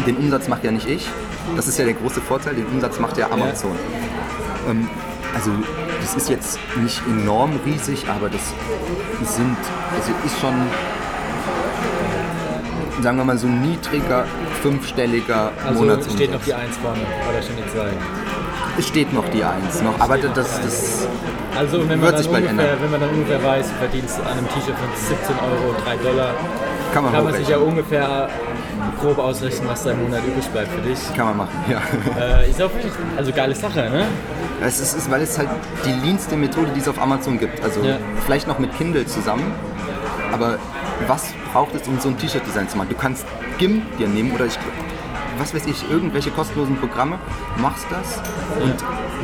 Den 0.07 0.17
Umsatz 0.17 0.49
macht 0.49 0.65
ja 0.65 0.71
nicht 0.73 0.89
ich. 0.89 1.09
Das 1.57 1.69
ist 1.69 1.79
ja 1.79 1.85
der 1.85 1.95
große 1.95 2.21
Vorteil. 2.21 2.55
Den 2.55 2.67
Umsatz 2.67 2.99
macht 2.99 3.17
ja 3.17 3.31
Amazon. 3.31 3.73
Ähm, 4.69 4.89
also 5.35 5.51
das 6.03 6.15
ist 6.17 6.29
jetzt 6.29 6.59
nicht 6.81 7.01
enorm 7.07 7.53
riesig, 7.65 8.07
aber 8.09 8.29
das 8.29 8.43
sind, 9.35 9.57
also 9.97 10.11
ist 10.27 10.39
schon, 10.41 10.55
sagen 13.03 13.17
wir 13.19 13.25
mal, 13.25 13.39
so 13.39 13.47
ein 13.47 13.61
niedriger, 13.63 14.25
fünfstelliger 14.63 15.51
Also 15.67 15.81
Monatsumsatz. 15.81 16.15
steht 16.15 16.33
noch 16.33 16.43
die 16.45 16.55
1 16.55 16.77
vorne 16.79 17.01
oder 17.31 17.43
schon 17.43 17.57
die 17.57 17.73
2? 17.73 17.87
es 18.79 18.89
steht 18.89 19.13
noch 19.13 19.29
die 19.29 19.45
Eins 19.45 19.83
noch, 19.83 20.01
aber 20.01 20.17
das, 20.19 20.33
das, 20.63 21.07
Also 21.59 21.79
wenn 21.81 21.89
man, 21.89 22.01
Wird 22.03 22.13
dann 22.15 22.23
sich 22.23 22.33
bald 22.33 22.45
ungefähr, 22.49 22.71
ändern. 22.73 22.83
wenn 22.83 22.91
man 22.91 23.01
dann 23.01 23.11
ungefähr 23.11 23.43
weiß, 23.45 23.67
du 23.69 23.75
verdienst 23.75 24.19
an 24.21 24.27
einem 24.39 24.49
T-Shirt 24.49 24.75
von 24.79 24.89
17 24.97 25.37
Euro 25.37 25.75
3 25.85 25.97
Dollar, 25.97 26.31
kann 26.93 27.05
man 27.05 27.13
kann 27.13 27.25
man 27.25 27.35
sich 27.35 27.49
ja 27.49 27.59
ungefähr 27.59 28.29
grob 29.01 29.19
ausrechnen, 29.19 29.69
was 29.69 29.83
da 29.85 29.93
im 29.93 30.03
Monat 30.03 30.21
übrig 30.27 30.47
bleibt 30.49 30.69
für 30.73 30.81
dich. 30.81 30.99
Kann 31.17 31.27
man 31.27 31.37
machen, 31.39 31.65
ja. 31.69 31.81
Äh, 32.21 32.51
ist 32.51 32.61
auch 32.63 32.71
also 33.17 33.33
geile 33.33 33.55
Sache, 33.55 33.81
ne? 33.91 34.07
Es 34.65 34.79
ist, 34.81 34.95
ist, 34.97 35.11
weil 35.11 35.23
es 35.23 35.39
halt 35.39 35.49
die 35.85 36.07
leanste 36.07 36.37
Methode, 36.37 36.69
die 36.75 36.81
es 36.81 36.89
auf 36.89 37.01
Amazon 37.01 37.39
gibt. 37.39 37.63
Also 37.65 37.81
Ja. 37.83 37.97
vielleicht 38.25 38.47
noch 38.47 38.59
mit 38.59 38.77
Kindle 38.77 39.07
zusammen. 39.07 39.53
Aber 40.33 40.59
was 41.07 41.25
braucht 41.53 41.75
es, 41.75 41.87
um 41.89 41.99
so 41.99 42.09
ein 42.09 42.19
T-Shirt-Design 42.19 42.69
zu 42.69 42.77
machen? 42.77 42.89
Du 42.91 42.97
kannst 42.97 43.27
GIMP 43.59 43.97
dir 43.99 44.09
nehmen 44.09 44.33
oder 44.33 44.47
ich, 44.47 44.59
was 45.39 45.55
weiß 45.55 45.67
ich, 45.67 45.91
irgendwelche 45.91 46.31
kostenlosen 46.31 46.77
Programme, 46.77 47.19
machst 47.59 47.87
das 47.91 48.21
und 48.63 48.75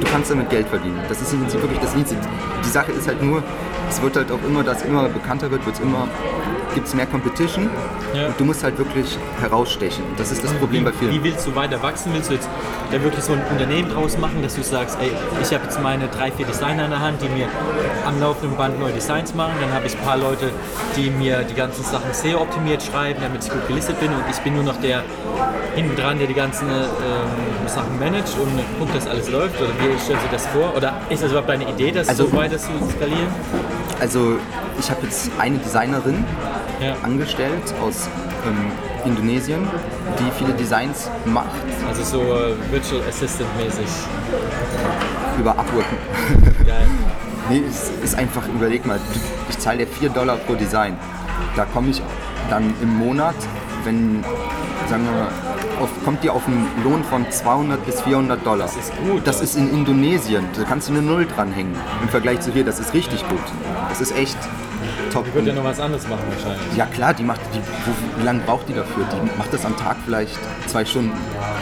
du 0.01 0.11
kannst 0.11 0.31
damit 0.31 0.51
Geld 0.51 0.69
verdienen. 0.69 1.01
Das 1.09 1.21
ist 1.21 1.33
im 1.33 1.41
Prinzip 1.41 1.63
wirklich 1.63 1.81
das 1.81 1.95
Leanste. 1.95 2.17
Die 2.65 2.69
Sache 2.69 2.93
ist 2.93 3.07
halt 3.07 3.23
nur, 3.23 3.43
es 3.91 4.03
wird 4.03 4.17
halt 4.17 4.31
auch 4.31 4.43
immer, 4.47 4.63
dass 4.63 4.83
immer 4.83 5.09
bekannter 5.09 5.51
wird, 5.51 5.65
wird's 5.67 5.81
immer, 5.81 6.07
gibt 6.75 6.87
es 6.87 6.95
mehr 6.95 7.07
Competition 7.07 7.71
Ja. 8.15 8.27
und 8.27 8.39
du 8.39 8.45
musst 8.45 8.63
halt 8.63 8.79
wirklich 8.79 9.19
herausstechen. 9.41 10.05
Das 10.17 10.31
ist 10.31 10.45
das 10.45 10.53
Problem 10.55 10.85
bei 10.85 10.93
vielen. 10.93 11.13
Wie 11.13 11.25
willst 11.25 11.47
du 11.47 11.55
weiter 11.55 11.83
wachsen? 11.83 12.13
Willst 12.15 12.31
du 12.31 12.35
jetzt 12.35 12.49
da 12.93 13.03
wirklich 13.03 13.25
so 13.25 13.33
ein 13.33 13.43
Unternehmen 13.51 13.91
draus 13.91 14.17
machen, 14.19 14.43
dass 14.43 14.55
du 14.55 14.63
sagst, 14.63 14.99
ey, 15.01 15.11
ich 15.43 15.53
habe 15.53 15.65
jetzt 15.65 15.81
meine 15.83 16.09
drei, 16.09 16.31
vier 16.31 16.47
Designer 16.47 16.85
in 16.85 16.91
der 16.91 17.01
Hand, 17.01 17.21
die 17.23 17.29
mir 17.29 17.49
am 18.07 18.21
laufenden 18.21 18.57
Band 18.57 18.79
neue 18.79 18.93
Designs 18.93 19.35
machen. 19.35 19.53
Dann 19.61 19.73
habe 19.73 19.87
ich 19.87 19.97
ein 19.99 20.05
paar 20.05 20.17
Leute, 20.19 20.51
die 20.97 21.11
mir 21.11 21.43
die 21.45 21.55
ganzen 21.55 21.83
Sachen 21.85 22.13
SEO 22.13 22.41
optimiert 22.43 22.83
schreiben, 22.83 23.21
damit 23.23 23.45
ich 23.45 23.51
gut 23.51 23.67
gelistet 23.67 23.99
bin. 24.01 24.09
Und 24.11 24.23
ich 24.31 24.39
bin 24.39 24.55
nur 24.55 24.65
noch 24.65 24.81
der 24.81 25.03
hinten 25.75 25.97
dran, 25.97 26.19
der 26.19 26.27
die 26.27 26.35
ganzen 26.35 26.69
ähm, 26.69 26.77
Sachen 27.69 27.99
managt 27.99 28.37
und 28.39 28.51
guckt, 28.79 28.95
dass 28.95 29.07
alles 29.07 29.29
läuft. 29.31 29.61
Oder 29.61 29.71
wie 29.79 29.99
stellst 29.99 30.25
du 30.25 30.29
das 30.33 30.47
vor? 30.49 30.75
Oder 30.77 30.95
ist 31.11 31.23
das 31.23 31.31
überhaupt 31.31 31.49
deine 31.49 31.69
Idee, 31.69 31.91
das 31.93 32.09
Also- 32.09 32.27
so 32.27 32.37
weiter 32.37 32.59
zu 32.59 32.69
skalieren? 32.97 33.29
Also 34.01 34.37
ich 34.79 34.91
habe 34.91 35.01
jetzt 35.05 35.31
eine 35.39 35.59
Designerin, 35.59 36.25
Ja. 36.81 36.95
angestellt 37.03 37.75
aus 37.83 38.09
ähm, 38.47 38.71
Indonesien, 39.05 39.67
die 40.19 40.31
viele 40.39 40.53
Designs 40.55 41.11
macht 41.25 41.47
Also 41.89 42.05
so 42.05 42.21
äh, 42.23 42.55
Virtual 42.71 43.03
Assistant 43.09 43.49
mäßig. 43.57 43.87
über 45.39 45.51
Upwork. 45.53 45.85
Geil. 46.67 46.87
nee, 47.51 47.63
es 47.69 47.91
ist 48.03 48.17
einfach, 48.19 48.43
überleg 48.49 48.85
mal, 48.87 48.99
ich 49.49 49.59
zahle 49.59 49.79
dir 49.79 49.87
4 49.87 50.11
Dollar 50.11 50.37
pro 50.37 50.55
Design. 50.55 50.97
Da 51.57 51.65
komme 51.65 51.91
ich 51.91 52.03
dann 52.51 52.73
im 52.83 52.97
Monat, 52.99 53.35
wenn, 53.85 54.25
sagen 54.89 55.05
wir 55.05 55.13
mal, 55.13 55.29
auf, 55.81 55.89
kommt 56.05 56.23
dir 56.23 56.33
auf 56.33 56.47
einen 56.47 56.67
Lohn 56.85 57.05
von 57.05 57.31
200 57.31 57.85
bis 57.85 58.01
400 58.03 58.45
Dollar. 58.45 58.67
Das 58.67 58.77
ist 58.77 58.93
gut, 58.97 59.27
Das 59.27 59.41
ist 59.41 59.57
in 59.57 59.71
Indonesien. 59.71 60.45
Da 60.57 60.65
kannst 60.65 60.89
du 60.89 60.93
eine 60.93 61.03
Null 61.03 61.27
dranhängen. 61.27 61.75
Im 62.03 62.09
Vergleich 62.09 62.41
zu 62.41 62.53
hier, 62.53 62.65
das 62.65 62.79
ist 62.81 62.95
richtig 62.95 63.27
gut. 63.29 63.41
Das 63.89 64.01
ist 64.01 64.17
echt 64.17 64.37
top. 65.13 65.27
Ich 65.27 65.35
würde 65.35 65.49
ja 65.49 65.55
noch 65.55 65.65
was 65.65 65.81
anderes 65.81 66.07
machen 66.09 66.23
wahrscheinlich. 66.29 66.77
Ja 66.77 66.87
klar, 66.87 67.15
die 67.15 67.23
macht, 67.23 67.41
die, 67.53 67.59
wo, 67.59 68.21
wie 68.21 68.25
lange 68.25 68.41
braucht 68.41 68.69
die 68.69 68.75
dafür? 68.75 69.05
Die 69.13 69.39
macht 69.39 69.53
das 69.53 69.65
am 69.65 69.77
Tag 69.77 69.97
vielleicht 70.05 70.39
zwei 70.67 70.85
Stunden. 70.85 71.13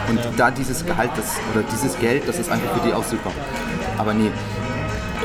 Und 0.09 0.21
da 0.37 0.51
dieses 0.51 0.85
Gehalt, 0.85 1.11
das, 1.17 1.37
oder 1.55 1.65
dieses 1.73 1.99
Geld, 1.99 2.29
das 2.29 2.39
ist 2.39 2.51
einfach 2.51 2.73
für 2.75 2.87
die 2.87 2.95
auch 2.95 3.05
super. 3.05 3.31
Aber 3.99 4.15
nee, 4.15 4.31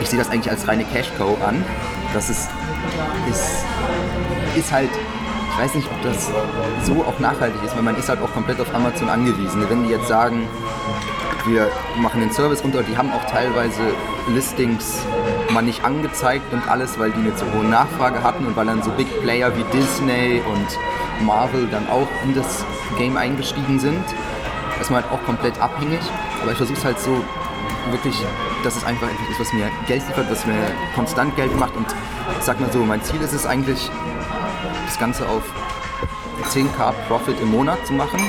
ich 0.01 0.09
sehe 0.09 0.19
das 0.19 0.29
eigentlich 0.29 0.51
als 0.51 0.67
reine 0.67 0.85
Cash-Cow 0.85 1.37
an. 1.43 1.63
Das 2.13 2.29
ist, 2.29 2.49
ist, 3.29 3.65
ist 4.57 4.71
halt, 4.71 4.89
weiß 5.61 5.75
nicht, 5.75 5.87
ob 5.91 6.01
das 6.01 6.31
so 6.83 7.03
auch 7.03 7.19
nachhaltig 7.19 7.61
ist, 7.63 7.75
weil 7.75 7.83
man 7.83 7.95
ist 7.95 8.09
halt 8.09 8.19
auch 8.21 8.33
komplett 8.33 8.59
auf 8.59 8.73
Amazon 8.73 9.09
angewiesen. 9.09 9.63
Wenn 9.69 9.83
die 9.83 9.91
jetzt 9.91 10.07
sagen, 10.07 10.47
wir 11.45 11.69
machen 11.97 12.19
den 12.19 12.31
Service 12.31 12.63
runter, 12.63 12.81
die 12.81 12.97
haben 12.97 13.11
auch 13.11 13.23
teilweise 13.29 13.81
Listings 14.29 15.03
mal 15.51 15.61
nicht 15.61 15.83
angezeigt 15.83 16.51
und 16.51 16.67
alles, 16.67 16.97
weil 16.97 17.11
die 17.11 17.19
eine 17.19 17.35
zu 17.35 17.45
hohe 17.53 17.63
Nachfrage 17.63 18.23
hatten 18.23 18.47
und 18.47 18.55
weil 18.55 18.65
dann 18.65 18.81
so 18.81 18.89
Big 18.91 19.07
Player 19.21 19.55
wie 19.55 19.63
Disney 19.71 20.41
und 20.51 21.25
Marvel 21.27 21.67
dann 21.69 21.87
auch 21.89 22.07
in 22.23 22.33
das 22.33 22.65
Game 22.97 23.15
eingestiegen 23.15 23.79
sind. 23.79 24.03
Ist 24.79 24.89
man 24.89 25.03
halt 25.03 25.13
auch 25.13 25.23
komplett 25.27 25.61
abhängig, 25.61 25.99
aber 26.41 26.53
ich 26.53 26.57
versuche 26.57 26.79
es 26.79 26.85
halt 26.85 26.99
so 26.99 27.23
wirklich, 27.91 28.15
dass 28.63 28.77
es 28.77 28.83
einfach 28.83 29.07
etwas 29.07 29.29
ist, 29.29 29.39
was 29.39 29.53
mir 29.53 29.69
Geld 29.85 30.01
liefert, 30.07 30.25
was 30.31 30.43
mir 30.47 30.57
konstant 30.95 31.35
Geld 31.35 31.55
macht 31.59 31.75
und 31.75 31.85
ich 32.39 32.43
sag 32.43 32.59
mal 32.59 32.71
so, 32.71 32.79
mein 32.79 33.03
Ziel 33.03 33.21
ist 33.21 33.33
es 33.33 33.45
eigentlich, 33.45 33.91
das 34.91 34.99
Ganze 34.99 35.25
auf 35.25 35.43
10k 36.51 36.91
Profit 37.07 37.39
im 37.39 37.49
Monat 37.49 37.87
zu 37.87 37.93
machen 37.93 38.19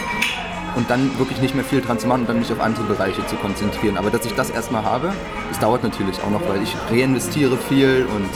und 0.77 0.89
dann 0.89 1.19
wirklich 1.19 1.41
nicht 1.41 1.57
mehr 1.57 1.65
viel 1.65 1.81
dran 1.81 1.99
zu 1.99 2.07
machen 2.07 2.21
und 2.21 2.29
dann 2.29 2.39
mich 2.39 2.53
auf 2.53 2.61
andere 2.61 2.85
Bereiche 2.85 3.27
zu 3.27 3.35
konzentrieren. 3.37 3.97
Aber 3.97 4.11
dass 4.11 4.25
ich 4.25 4.35
das 4.35 4.49
erstmal 4.49 4.85
habe, 4.85 5.13
das 5.49 5.59
dauert 5.59 5.83
natürlich 5.83 6.23
auch 6.23 6.31
noch, 6.31 6.49
weil 6.49 6.63
ich 6.63 6.77
reinvestiere 6.89 7.57
viel 7.57 8.07
und 8.15 8.31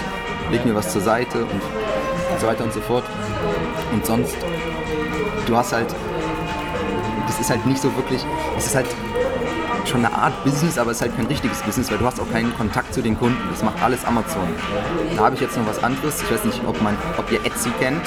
lege 0.50 0.66
mir 0.66 0.74
was 0.74 0.92
zur 0.92 1.02
Seite 1.02 1.44
und 1.44 1.60
so 2.40 2.48
weiter 2.48 2.64
und 2.64 2.72
so 2.72 2.80
fort. 2.80 3.04
Und 3.92 4.04
sonst, 4.04 4.36
du 5.46 5.56
hast 5.56 5.72
halt, 5.72 5.94
das 7.28 7.38
ist 7.38 7.48
halt 7.48 7.64
nicht 7.64 7.80
so 7.80 7.94
wirklich, 7.94 8.26
es 8.58 8.66
ist 8.66 8.74
halt 8.74 8.88
schon 9.88 10.04
eine 10.04 10.14
Art 10.14 10.44
Business, 10.44 10.78
aber 10.78 10.90
es 10.90 10.98
ist 10.98 11.02
halt 11.02 11.16
kein 11.16 11.26
richtiges 11.26 11.62
Business, 11.62 11.90
weil 11.90 11.98
du 11.98 12.06
hast 12.06 12.20
auch 12.20 12.30
keinen 12.30 12.54
Kontakt 12.56 12.92
zu 12.92 13.02
den 13.02 13.18
Kunden. 13.18 13.38
Das 13.50 13.62
macht 13.62 13.82
alles 13.82 14.04
Amazon. 14.04 14.48
Da 15.16 15.24
habe 15.24 15.34
ich 15.34 15.40
jetzt 15.40 15.56
noch 15.56 15.66
was 15.66 15.82
anderes. 15.82 16.22
Ich 16.22 16.30
weiß 16.30 16.44
nicht, 16.44 16.60
ob, 16.66 16.80
man, 16.82 16.96
ob 17.18 17.30
ihr 17.30 17.44
Etsy 17.44 17.70
kennt. 17.78 18.02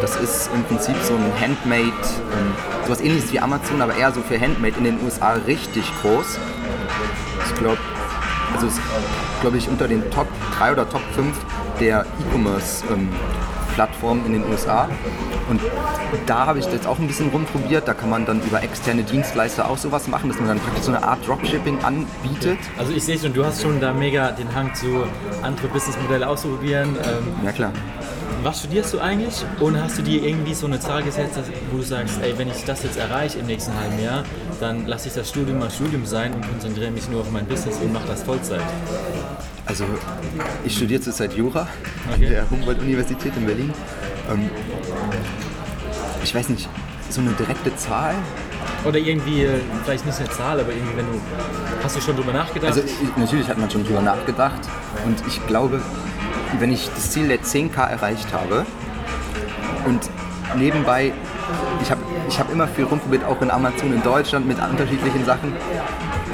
Das 0.00 0.16
ist 0.16 0.50
im 0.54 0.64
Prinzip 0.64 0.96
so 1.02 1.14
ein 1.14 1.32
Handmade, 1.40 1.90
ähm, 1.90 2.54
sowas 2.84 3.00
ähnliches 3.00 3.32
wie 3.32 3.40
Amazon, 3.40 3.82
aber 3.82 3.94
eher 3.94 4.12
so 4.12 4.20
für 4.20 4.40
Handmade 4.40 4.76
in 4.78 4.84
den 4.84 5.04
USA 5.04 5.32
richtig 5.46 5.84
groß. 6.00 6.38
Ich 7.46 7.54
glaube, 7.56 7.78
also 8.54 8.66
ist, 8.66 8.80
glaube 9.40 9.56
ich, 9.56 9.68
unter 9.68 9.88
den 9.88 10.08
Top 10.10 10.28
3 10.58 10.72
oder 10.72 10.88
Top 10.88 11.02
5 11.14 11.36
der 11.80 12.06
E-Commerce 12.20 12.84
ähm, 12.90 13.08
Plattformen 13.74 14.24
in 14.26 14.32
den 14.34 14.44
USA. 14.50 14.88
Und 15.48 15.60
da 16.26 16.46
habe 16.46 16.58
ich 16.58 16.66
jetzt 16.66 16.86
auch 16.86 16.98
ein 16.98 17.06
bisschen 17.06 17.28
rumprobiert. 17.30 17.88
Da 17.88 17.94
kann 17.94 18.10
man 18.10 18.24
dann 18.26 18.40
über 18.42 18.62
externe 18.62 19.02
Dienstleister 19.02 19.68
auch 19.68 19.78
sowas 19.78 20.06
machen, 20.08 20.28
dass 20.28 20.38
man 20.38 20.48
dann 20.48 20.60
praktisch 20.60 20.84
so 20.84 20.92
eine 20.92 21.02
Art 21.02 21.26
Dropshipping 21.26 21.78
anbietet. 21.82 22.58
Also 22.78 22.92
ich 22.92 23.04
sehe 23.04 23.18
schon, 23.18 23.32
du 23.32 23.44
hast 23.44 23.62
schon 23.62 23.80
da 23.80 23.92
mega 23.92 24.30
den 24.32 24.54
Hang 24.54 24.74
zu 24.74 25.04
andere 25.42 25.68
Businessmodelle 25.68 26.28
auszuprobieren. 26.28 26.96
Ähm, 27.04 27.44
Ja 27.44 27.52
klar. 27.52 27.72
was 28.42 28.60
studierst 28.60 28.92
du 28.94 29.00
eigentlich? 29.00 29.44
Und 29.60 29.80
hast 29.80 29.98
du 29.98 30.02
dir 30.02 30.22
irgendwie 30.22 30.54
so 30.54 30.66
eine 30.66 30.78
Zahl 30.80 31.02
gesetzt, 31.02 31.38
wo 31.70 31.78
du 31.78 31.82
sagst, 31.82 32.20
ey, 32.22 32.36
wenn 32.38 32.48
ich 32.48 32.64
das 32.64 32.82
jetzt 32.82 32.98
erreiche 32.98 33.38
im 33.38 33.46
nächsten 33.46 33.72
halben 33.78 34.02
Jahr, 34.02 34.24
dann 34.60 34.86
lasse 34.86 35.08
ich 35.08 35.14
das 35.14 35.28
Studium 35.28 35.58
mal 35.58 35.70
Studium 35.70 36.04
sein 36.06 36.34
und 36.34 36.48
konzentriere 36.48 36.90
mich 36.90 37.08
nur 37.08 37.20
auf 37.20 37.30
mein 37.30 37.46
Business 37.46 37.78
und 37.78 37.92
mache 37.92 38.06
das 38.08 38.22
Vollzeit. 38.22 38.60
Also 39.72 39.86
ich 40.66 40.76
studiere 40.76 41.00
zurzeit 41.00 41.32
Jura 41.32 41.66
Okay. 42.12 42.26
an 42.26 42.30
der 42.30 42.50
Humboldt-Universität 42.50 43.32
in 43.38 43.46
Berlin. 43.46 43.72
Ähm, 44.30 44.50
ich 46.22 46.34
weiß 46.34 46.50
nicht, 46.50 46.68
so 47.08 47.22
eine 47.22 47.30
direkte 47.30 47.74
Zahl 47.76 48.14
Oder 48.84 48.98
irgendwie, 48.98 49.44
äh, 49.44 49.60
vielleicht 49.82 50.04
nicht 50.04 50.18
eine 50.18 50.28
Zahl, 50.28 50.60
aber 50.60 50.72
irgendwie, 50.72 50.94
wenn 50.98 51.06
du. 51.06 51.18
Hast 51.82 51.96
du 51.96 52.02
schon 52.02 52.16
drüber 52.16 52.34
nachgedacht? 52.34 52.70
Also 52.76 52.82
ich, 52.82 53.16
natürlich 53.16 53.48
hat 53.48 53.56
man 53.56 53.70
schon 53.70 53.82
drüber 53.86 54.02
nachgedacht 54.02 54.60
und 55.06 55.16
ich 55.26 55.44
glaube, 55.46 55.80
wenn 56.58 56.70
ich 56.70 56.90
das 56.94 57.10
Ziel 57.12 57.28
der 57.28 57.40
10k 57.40 57.88
erreicht 57.88 58.30
habe 58.30 58.66
und 59.86 60.00
nebenbei, 60.56 61.12
ich 61.82 61.90
habe 61.90 62.00
ich 62.28 62.38
hab 62.38 62.50
immer 62.50 62.66
viel 62.66 62.84
rumprobiert, 62.84 63.24
auch 63.24 63.40
in 63.42 63.50
Amazon 63.50 63.92
in 63.92 64.02
Deutschland 64.02 64.46
mit 64.46 64.56
unterschiedlichen 64.58 65.24
Sachen. 65.24 65.54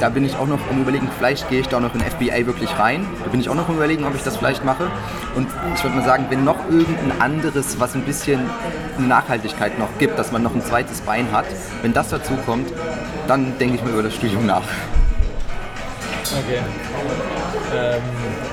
Da 0.00 0.08
bin 0.08 0.24
ich 0.24 0.36
auch 0.36 0.46
noch 0.46 0.60
am 0.70 0.80
überlegen, 0.80 1.08
vielleicht 1.18 1.48
gehe 1.48 1.60
ich 1.60 1.68
da 1.68 1.80
noch 1.80 1.92
in 1.94 2.00
FBA 2.00 2.46
wirklich 2.46 2.78
rein. 2.78 3.04
Da 3.24 3.30
bin 3.30 3.40
ich 3.40 3.48
auch 3.48 3.56
noch 3.56 3.68
am 3.68 3.74
überlegen, 3.74 4.04
ob 4.04 4.14
ich 4.14 4.22
das 4.22 4.36
vielleicht 4.36 4.64
mache. 4.64 4.88
Und 5.34 5.48
ich 5.74 5.82
würde 5.82 5.96
mal 5.96 6.04
sagen, 6.04 6.26
wenn 6.28 6.44
noch 6.44 6.58
irgendein 6.70 7.20
anderes, 7.20 7.80
was 7.80 7.94
ein 7.94 8.02
bisschen 8.02 8.48
Nachhaltigkeit 8.96 9.76
noch 9.78 9.88
gibt, 9.98 10.16
dass 10.16 10.30
man 10.30 10.42
noch 10.42 10.54
ein 10.54 10.62
zweites 10.62 11.00
Bein 11.00 11.32
hat, 11.32 11.46
wenn 11.82 11.92
das 11.92 12.10
dazu 12.10 12.34
kommt, 12.46 12.72
dann 13.26 13.58
denke 13.58 13.74
ich 13.74 13.82
mir 13.82 13.90
über 13.90 14.04
das 14.04 14.14
Studium 14.14 14.46
nach. 14.46 14.62
Okay. 16.22 16.60
Ähm, 17.74 18.02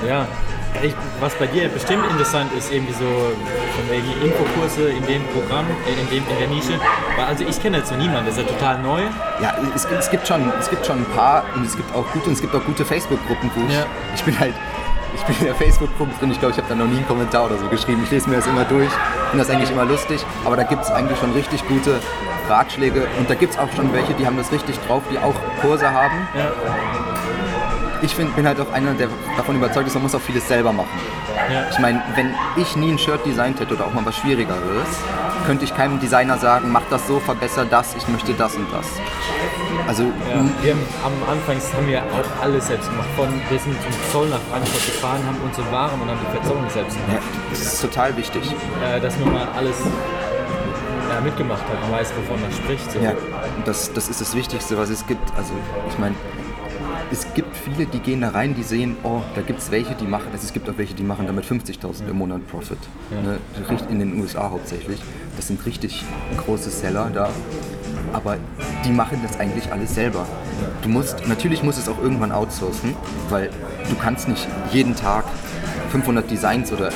ja. 0.08 0.26
Ich, 0.82 0.94
was 1.20 1.34
bei 1.34 1.46
dir 1.46 1.68
bestimmt 1.68 2.04
interessant 2.10 2.52
ist, 2.56 2.72
irgendwie 2.72 2.92
so 2.92 3.04
wegen 3.90 4.10
Infokurse 4.22 4.90
in 4.90 5.04
dem 5.06 5.22
Programm, 5.28 5.64
äh, 5.86 6.00
in, 6.00 6.08
dem, 6.10 6.24
in 6.28 6.38
der 6.38 6.48
Nische. 6.48 6.78
Weil 7.16 7.26
also 7.26 7.44
ich 7.44 7.60
kenne 7.60 7.78
jetzt 7.78 7.88
so 7.88 7.94
niemanden, 7.96 8.26
das 8.26 8.36
ist 8.36 8.46
ja 8.48 8.52
total 8.56 8.78
neu. 8.80 9.00
Ja, 9.40 9.54
es, 9.74 9.84
es, 9.86 10.10
gibt 10.10 10.26
schon, 10.28 10.52
es 10.58 10.68
gibt 10.68 10.84
schon 10.86 10.98
ein 10.98 11.06
paar 11.16 11.44
und 11.54 11.64
es 11.66 11.76
gibt 11.76 11.94
auch 11.94 12.06
gute 12.12 12.26
und 12.26 12.32
es 12.32 12.40
gibt 12.40 12.54
auch 12.54 12.64
gute 12.64 12.84
Facebook-Gruppen, 12.84 13.50
wo 13.54 13.66
ich, 13.68 13.74
Ja. 13.74 13.86
ich 14.14 14.22
bin 14.24 14.38
halt, 14.38 14.54
ich 15.14 15.22
bin 15.22 15.36
in 15.40 15.44
der 15.46 15.54
Facebook-Gruppe 15.54 16.12
drin, 16.20 16.30
ich 16.30 16.38
glaube, 16.38 16.52
ich 16.52 16.58
habe 16.58 16.68
da 16.68 16.74
noch 16.74 16.86
nie 16.86 16.96
einen 16.98 17.06
Kommentar 17.08 17.46
oder 17.46 17.56
so 17.56 17.66
geschrieben. 17.68 18.02
Ich 18.04 18.10
lese 18.10 18.28
mir 18.28 18.36
das 18.36 18.46
immer 18.46 18.64
durch, 18.64 18.90
finde 19.30 19.44
das 19.44 19.50
eigentlich 19.50 19.70
immer 19.70 19.84
lustig, 19.84 20.24
aber 20.44 20.56
da 20.56 20.62
gibt 20.64 20.82
es 20.82 20.90
eigentlich 20.90 21.18
schon 21.18 21.32
richtig 21.32 21.66
gute 21.68 21.98
Ratschläge 22.48 23.06
und 23.18 23.28
da 23.28 23.34
gibt 23.34 23.54
es 23.54 23.58
auch 23.58 23.68
schon 23.74 23.92
welche, 23.92 24.12
die 24.14 24.26
haben 24.26 24.36
das 24.36 24.52
richtig 24.52 24.78
drauf, 24.86 25.02
die 25.10 25.18
auch 25.18 25.34
Kurse 25.62 25.90
haben. 25.90 26.28
Ja. 26.36 26.52
Ich 28.02 28.14
find, 28.14 28.34
bin 28.36 28.46
halt 28.46 28.60
auch 28.60 28.72
einer, 28.72 28.94
der 28.94 29.08
davon 29.36 29.56
überzeugt 29.56 29.86
ist, 29.88 29.94
man 29.94 30.02
muss 30.02 30.14
auch 30.14 30.20
vieles 30.20 30.46
selber 30.46 30.72
machen. 30.72 30.88
Ja. 31.52 31.64
Ich 31.70 31.78
meine, 31.78 32.02
wenn 32.14 32.34
ich 32.56 32.76
nie 32.76 32.90
ein 32.92 32.98
Shirt 32.98 33.24
designt 33.24 33.60
hätte 33.60 33.74
oder 33.74 33.86
auch 33.86 33.94
mal 33.94 34.04
was 34.04 34.16
Schwierigeres, 34.16 34.88
könnte 35.46 35.64
ich 35.64 35.74
keinem 35.74 36.00
Designer 36.00 36.38
sagen, 36.38 36.70
mach 36.72 36.82
das 36.90 37.06
so, 37.06 37.20
verbessere 37.20 37.66
das, 37.66 37.94
ich 37.94 38.06
möchte 38.08 38.34
das 38.34 38.54
und 38.56 38.66
das. 38.72 38.86
Also, 39.86 40.02
Ja, 40.02 40.44
wir 40.62 40.72
haben 40.72 40.82
am 41.04 41.30
Anfang 41.32 41.56
haben 41.76 41.86
wir 41.86 42.02
auch 42.02 42.42
alles 42.42 42.66
selbst 42.66 42.90
gemacht. 42.90 43.08
Von, 43.16 43.28
wir 43.48 43.58
sind 43.58 43.76
zum 43.80 43.92
Zoll 44.12 44.28
nach 44.28 44.40
Frankfurt 44.50 44.86
gefahren, 44.86 45.20
haben 45.26 45.38
unsere 45.44 45.70
Waren 45.70 46.00
und 46.00 46.08
haben 46.10 46.18
die 46.20 46.36
Verzollung 46.38 46.68
selbst 46.70 46.96
gemacht. 46.96 47.22
ja, 47.22 47.48
das 47.50 47.60
ist 47.60 47.80
total 47.80 48.16
wichtig. 48.16 48.42
Äh, 48.84 49.00
dass 49.00 49.16
man 49.18 49.32
mal 49.32 49.48
alles 49.56 49.76
ja, 51.12 51.20
mitgemacht 51.20 51.62
hat 51.62 51.84
und 51.84 51.92
weiß, 51.92 52.12
wovon 52.16 52.40
man 52.40 52.50
spricht. 52.52 52.90
So. 52.90 52.98
Ja, 52.98 53.12
das, 53.64 53.92
das 53.92 54.08
ist 54.08 54.20
das 54.20 54.34
Wichtigste, 54.34 54.76
was 54.76 54.90
es 54.90 55.06
gibt. 55.06 55.30
Also, 55.36 55.52
ich 55.88 55.98
meine, 55.98 56.16
es 57.12 57.26
gibt 57.34 57.56
viele, 57.56 57.86
die 57.86 58.00
gehen 58.00 58.20
da 58.22 58.30
rein, 58.30 58.54
die 58.54 58.62
sehen, 58.62 58.96
oh, 59.04 59.20
da 59.34 59.42
gibt 59.42 59.60
es 59.60 59.70
welche, 59.70 59.94
die 59.94 60.06
machen, 60.06 60.26
also 60.32 60.44
es 60.44 60.52
gibt 60.52 60.68
auch 60.68 60.76
welche, 60.76 60.94
die 60.94 61.02
machen 61.02 61.26
damit 61.26 61.44
50.000 61.44 62.08
im 62.10 62.18
Monat 62.18 62.46
Profit. 62.48 62.78
Ne? 63.10 63.38
In 63.88 63.98
den 63.98 64.20
USA 64.20 64.50
hauptsächlich. 64.50 65.00
Das 65.36 65.46
sind 65.48 65.64
richtig 65.66 66.04
große 66.38 66.70
Seller 66.70 67.10
da. 67.12 67.28
Aber 68.12 68.36
die 68.84 68.90
machen 68.92 69.20
das 69.26 69.38
eigentlich 69.38 69.70
alles 69.72 69.94
selber. 69.94 70.26
Du 70.82 70.88
musst, 70.88 71.26
natürlich 71.28 71.62
musst 71.62 71.78
du 71.78 71.82
es 71.82 71.88
auch 71.88 72.00
irgendwann 72.02 72.32
outsourcen, 72.32 72.94
weil 73.28 73.50
du 73.88 73.94
kannst 73.96 74.28
nicht 74.28 74.46
jeden 74.72 74.94
Tag 74.96 75.24
500 75.90 76.28
Designs 76.30 76.72
oder 76.72 76.90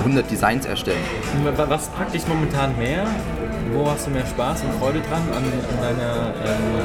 100 0.00 0.30
Designs 0.30 0.66
erstellen. 0.66 0.98
Wa- 1.56 1.66
Was 1.68 1.88
packt 1.88 2.14
dich 2.14 2.26
momentan 2.28 2.76
mehr? 2.78 3.06
Wo 3.72 3.88
hast 3.90 4.06
du 4.06 4.10
mehr 4.10 4.26
Spaß 4.26 4.62
und 4.62 4.74
Freude 4.78 5.00
dran? 5.00 5.22
An, 5.30 5.42
an, 5.44 5.80
deiner, 5.80 6.26
ähm, 6.44 6.80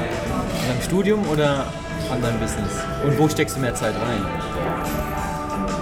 an 0.61 0.67
deinem 0.69 0.81
Studium 0.81 1.27
oder 1.29 1.65
an 2.11 2.21
deinem 2.21 2.39
Business? 2.39 2.71
Und 3.03 3.17
wo 3.17 3.27
steckst 3.27 3.55
du 3.55 3.61
mehr 3.61 3.75
Zeit 3.75 3.95
rein? 3.95 4.25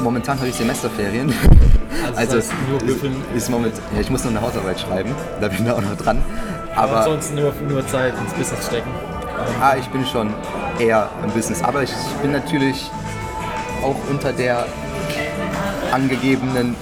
Momentan 0.01 0.37
habe 0.37 0.49
ich 0.49 0.55
Semesterferien. 0.55 1.33
Also 2.15 2.37
büffeln. 2.85 3.15
ist, 3.33 3.43
ist 3.43 3.49
moment, 3.49 3.73
ja, 3.93 4.01
ich 4.01 4.09
muss 4.09 4.23
noch 4.23 4.31
eine 4.31 4.41
Hausarbeit 4.41 4.79
schreiben, 4.79 5.13
da 5.41 5.47
bin 5.47 5.65
ich 5.65 5.71
auch 5.71 5.81
noch 5.81 5.97
dran. 5.97 6.23
Aber 6.75 6.97
ansonsten 6.97 7.35
nur, 7.35 7.53
nur 7.67 7.85
Zeit 7.87 8.13
ins 8.17 8.33
Business 8.33 8.67
stecken. 8.67 8.89
ah, 9.61 9.75
ich 9.77 9.87
bin 9.87 10.05
schon 10.05 10.33
eher 10.79 11.09
im 11.23 11.31
Business. 11.31 11.63
Aber 11.63 11.83
ich 11.83 11.91
bin 12.21 12.31
natürlich 12.31 12.89
auch 13.83 13.95
unter 14.09 14.31
der 14.31 14.65
angegebenen 15.91 16.75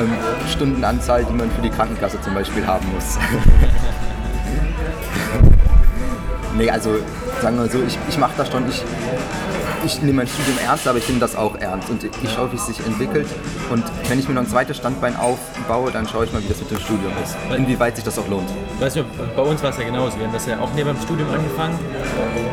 ähm, 0.00 0.12
Stundenanzahl, 0.50 1.24
die 1.24 1.32
man 1.32 1.50
für 1.50 1.62
die 1.62 1.70
Krankenkasse 1.70 2.20
zum 2.20 2.34
Beispiel 2.34 2.66
haben 2.66 2.86
muss. 2.92 3.18
nee, 6.56 6.70
also 6.70 6.96
sagen 7.40 7.58
wir 7.58 7.68
so, 7.68 7.82
ich, 7.86 7.98
ich 8.08 8.18
mache 8.18 8.32
das 8.36 8.50
schon. 8.50 8.68
Ich, 8.68 8.82
ich 9.84 10.02
nehme 10.02 10.14
mein 10.14 10.26
Studium 10.26 10.58
ernst, 10.66 10.88
aber 10.88 10.98
ich 10.98 11.08
nehme 11.08 11.20
das 11.20 11.36
auch 11.36 11.54
ernst. 11.56 11.88
Und 11.88 12.04
ich 12.04 12.32
schaue, 12.32 12.50
wie 12.52 12.56
es 12.56 12.66
sich 12.66 12.84
entwickelt. 12.84 13.28
Und 13.70 13.84
wenn 14.08 14.18
ich 14.18 14.28
mir 14.28 14.34
noch 14.34 14.42
ein 14.42 14.48
zweites 14.48 14.76
Standbein 14.76 15.16
aufbaue, 15.16 15.90
dann 15.92 16.06
schaue 16.08 16.24
ich 16.24 16.32
mal, 16.32 16.42
wie 16.42 16.48
das 16.48 16.58
mit 16.58 16.70
dem 16.70 16.80
Studium 16.80 17.12
ist. 17.22 17.36
Inwieweit 17.56 17.96
sich 17.96 18.04
das 18.04 18.18
auch 18.18 18.28
lohnt. 18.28 18.48
Weißt 18.80 18.96
du, 18.96 19.04
bei 19.36 19.42
uns 19.42 19.62
war 19.62 19.70
es 19.70 19.78
ja 19.78 19.84
genauso. 19.84 20.18
Wir 20.18 20.26
haben 20.26 20.32
das 20.32 20.46
ja 20.46 20.58
auch 20.58 20.70
neben 20.74 20.88
dem 20.88 21.00
Studium 21.00 21.30
angefangen. 21.30 21.78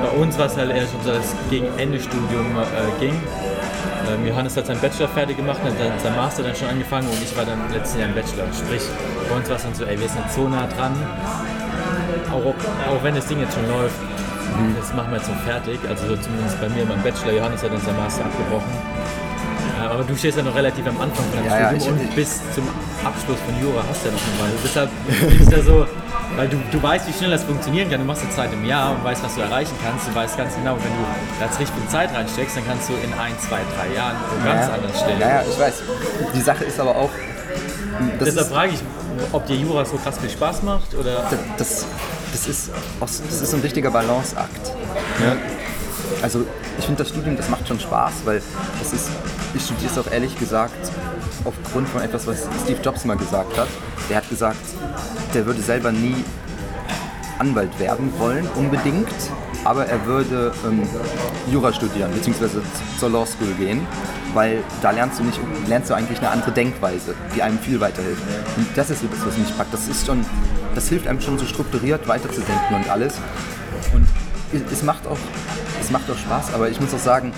Bei 0.02 0.10
uns 0.22 0.38
war 0.38 0.46
es 0.46 0.56
halt 0.56 0.70
eher 0.70 0.88
schon 0.88 1.02
so, 1.04 1.12
dass 1.12 1.26
es 1.26 1.36
gegen 1.50 1.68
Ende 1.78 2.00
Studium 2.00 2.46
äh, 2.58 3.00
ging. 3.00 3.20
Ähm, 4.08 4.28
Johannes 4.28 4.56
hat 4.56 4.68
seinen 4.68 4.80
Bachelor 4.82 5.08
fertig 5.08 5.38
gemacht, 5.38 5.58
hat 5.64 5.74
dann 5.80 6.00
sein 6.00 6.16
Master 6.16 6.44
dann 6.44 6.56
schon 6.56 6.68
angefangen 6.68 7.08
und 7.08 7.22
ich 7.24 7.36
war 7.36 7.46
dann 7.46 7.60
im 7.66 7.74
letzten 7.74 8.00
Jahr 8.00 8.10
im 8.10 8.16
Bachelor. 8.16 8.46
Sprich, 8.54 8.84
bei 9.28 9.36
uns 9.36 9.50
war 9.50 9.56
es 9.56 9.64
dann 9.64 9.74
so, 9.74 9.84
ey, 9.84 10.00
wir 10.00 10.10
sind 10.10 10.32
so 10.32 10.48
nah 10.48 10.68
dran. 10.68 10.94
Auch, 12.32 12.46
auch 12.46 13.04
wenn 13.04 13.16
das 13.16 13.26
Ding 13.28 13.40
jetzt 13.40 13.54
schon 13.56 13.68
läuft, 13.68 13.96
das 14.80 14.94
machen 14.94 15.12
wir 15.12 15.18
jetzt 15.18 15.28
so 15.28 15.34
fertig. 15.46 15.80
Also 15.88 16.08
so 16.08 16.16
zumindest 16.18 16.60
bei 16.62 16.70
mir, 16.70 16.86
mein 16.86 17.02
Bachelor, 17.02 17.34
Johannes 17.34 17.64
hat 17.64 17.72
sein 17.72 17.98
Master 17.98 18.26
abgebrochen. 18.26 18.72
Ja, 19.80 19.92
aber 19.92 20.04
du 20.04 20.16
stehst 20.16 20.38
ja 20.38 20.44
noch 20.44 20.56
relativ 20.56 20.88
am 20.88 21.00
Anfang 21.02 21.26
von 21.26 21.36
deinem 21.38 21.52
Ja, 21.52 21.60
ja, 21.60 21.80
Studium 21.80 21.98
ich- 21.98 22.10
und 22.10 22.16
bis 22.16 22.40
zum 22.56 22.64
Abschluss 23.04 23.38
von 23.46 23.54
Jura 23.62 23.84
hast 23.90 24.04
du 24.04 24.08
ja 24.10 24.14
noch 24.16 24.24
eine 24.24 24.38
Weile. 24.42 24.56
Deshalb 24.64 24.90
ist 25.42 25.52
ja 25.52 25.62
so, 25.62 25.86
weil 26.38 26.48
du, 26.48 26.58
du 26.72 26.82
weißt, 26.82 27.08
wie 27.08 27.14
schnell 27.14 27.32
das 27.32 27.44
funktionieren 27.44 27.90
kann. 27.90 28.00
Du 28.00 28.06
machst 28.06 28.24
eine 28.24 28.32
Zeit 28.32 28.54
im 28.54 28.66
Jahr 28.66 28.92
und 28.92 29.04
weißt, 29.04 29.24
was 29.24 29.36
du 29.36 29.42
erreichen 29.42 29.76
kannst. 29.84 30.08
Du 30.08 30.16
weißt 30.16 30.38
ganz 30.38 30.56
genau, 30.56 30.78
wenn 30.78 30.92
du 30.96 31.04
da 31.40 31.46
jetzt 31.46 31.60
richtig 31.60 31.76
viel 31.76 31.90
Zeit 31.90 32.14
reinsteckst, 32.14 32.56
dann 32.56 32.66
kannst 32.66 32.90
du 32.90 32.94
in 32.94 33.12
ein, 33.20 33.36
zwei, 33.40 33.60
drei 33.76 33.94
Jahren 33.94 34.16
wo 34.32 34.46
ganz 34.46 34.68
ja, 34.68 34.74
anders 34.74 35.00
stehen. 35.00 35.20
Ja, 35.20 35.28
ja, 35.28 35.42
ich 35.44 35.60
weiß. 35.60 35.84
Die 36.34 36.42
Sache 36.42 36.64
ist 36.64 36.80
aber 36.80 36.96
auch, 36.96 37.10
Deshalb 38.20 38.48
frage 38.48 38.72
ich, 38.74 38.80
ob 39.32 39.46
dir 39.46 39.56
Jura 39.56 39.86
so 39.86 39.98
krass 39.98 40.18
viel 40.20 40.30
Spaß 40.30 40.64
macht 40.64 40.94
oder. 40.96 41.24
das, 41.30 41.40
das, 41.58 41.86
ist, 42.48 42.70
aus- 43.00 43.22
das 43.28 43.42
ist 43.42 43.54
ein 43.54 43.62
richtiger 43.62 43.92
Balanceakt. 43.92 44.68
Ne? 45.20 45.38
Also 46.22 46.46
ich 46.78 46.86
finde 46.86 47.04
das 47.04 47.10
Studium, 47.10 47.36
das 47.38 47.50
macht 47.50 47.68
schon 47.68 47.80
Spaß, 47.80 48.14
weil 48.26 48.42
das 48.80 48.94
ist, 48.94 49.10
ich 49.54 49.64
studiere 49.64 49.92
es 49.92 49.98
auch 49.98 50.12
ehrlich 50.12 50.38
gesagt 50.38 50.92
aufgrund 51.46 51.88
von 51.90 52.02
etwas, 52.02 52.28
was 52.28 52.40
Steve 52.64 52.80
Jobs 52.84 53.06
mal 53.06 53.16
gesagt 53.18 53.58
hat. 53.58 53.68
Der 54.10 54.18
hat 54.18 54.30
gesagt, 54.30 54.58
der 55.34 55.46
würde 55.46 55.62
selber 55.62 55.92
nie 55.92 56.16
Anwalt 57.40 57.78
werden 57.80 58.12
wollen, 58.18 58.48
unbedingt, 58.56 59.08
aber 59.64 59.86
er 59.88 60.06
würde 60.06 60.54
ähm, 60.66 60.84
Jura 61.52 61.74
studieren, 61.74 62.12
beziehungsweise 62.14 62.62
zur 63.00 63.10
Law 63.10 63.26
School 63.26 63.54
gehen, 63.58 63.86
weil 64.36 64.62
da 64.82 64.92
lernst 64.92 65.18
du, 65.20 65.24
nicht, 65.24 65.40
lernst 65.68 65.90
du 65.90 65.94
eigentlich 65.96 66.20
eine 66.20 66.30
andere 66.30 66.52
Denkweise, 66.52 67.16
die 67.36 67.42
einem 67.42 67.58
viel 67.58 67.80
weiterhilft. 67.80 68.22
Und 68.58 68.68
das 68.76 68.90
ist 68.92 69.02
das, 69.04 69.26
was 69.26 69.38
mich 69.38 69.58
packt. 69.58 69.74
Das 69.74 69.88
ist 69.88 70.06
schon, 70.06 70.24
das 70.76 70.88
hilft 70.90 71.08
einem 71.08 71.22
schon 71.22 71.40
so 71.40 71.46
strukturiert 71.46 72.08
weiterzudenken 72.08 72.76
und 72.76 72.90
alles. 72.90 73.16
Und 73.94 74.06
es- 74.72 74.84
macht 74.84 75.08
auch, 75.08 75.18
es 75.82 75.90
macht 75.90 76.10
auch 76.12 76.18
Spaß, 76.18 76.54
aber 76.54 76.70
ich 76.70 76.80
muss 76.80 76.94
auch 76.94 77.00
sagen, 77.00 77.32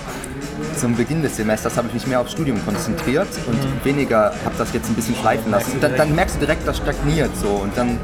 zum 0.79 0.95
Beginn 0.95 1.21
des 1.21 1.35
Semesters 1.37 1.77
habe 1.77 1.87
ich 1.87 1.93
mich 1.93 2.07
mehr 2.07 2.19
aufs 2.19 2.31
Studium 2.33 2.59
konzentriert 2.65 3.27
und 3.47 3.85
weniger 3.85 4.33
habe 4.43 4.55
das 4.57 4.73
jetzt 4.73 4.89
ein 4.89 4.95
bisschen 4.95 5.15
schleifen 5.15 5.51
lassen. 5.51 5.79
Dann, 5.79 5.95
dann 5.95 6.15
merkst 6.15 6.35
du 6.35 6.39
direkt, 6.39 6.67
das 6.67 6.77
stagniert 6.77 7.31
so 7.41 7.47
und 7.49 7.77
dann 7.77 7.99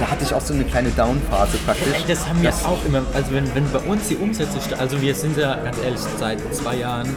da 0.00 0.10
hatte 0.10 0.24
ich 0.24 0.32
auch 0.34 0.40
so 0.40 0.54
eine 0.54 0.64
kleine 0.64 0.90
Down-Phase 0.90 1.58
praktisch. 1.66 1.92
Ey, 1.94 2.04
das 2.06 2.28
haben 2.28 2.40
wir 2.42 2.50
Das- 2.50 2.64
auch 2.64 2.84
immer, 2.86 3.02
also 3.14 3.32
wenn, 3.32 3.52
wenn 3.54 3.70
bei 3.72 3.80
uns 3.80 4.08
die 4.08 4.16
Umsätze, 4.16 4.58
also 4.78 5.00
wir 5.00 5.14
sind 5.14 5.36
ja 5.36 5.56
ganz 5.56 5.76
ehrlich, 5.84 6.00
seit 6.18 6.38
zwei 6.54 6.76
Jahren 6.76 7.08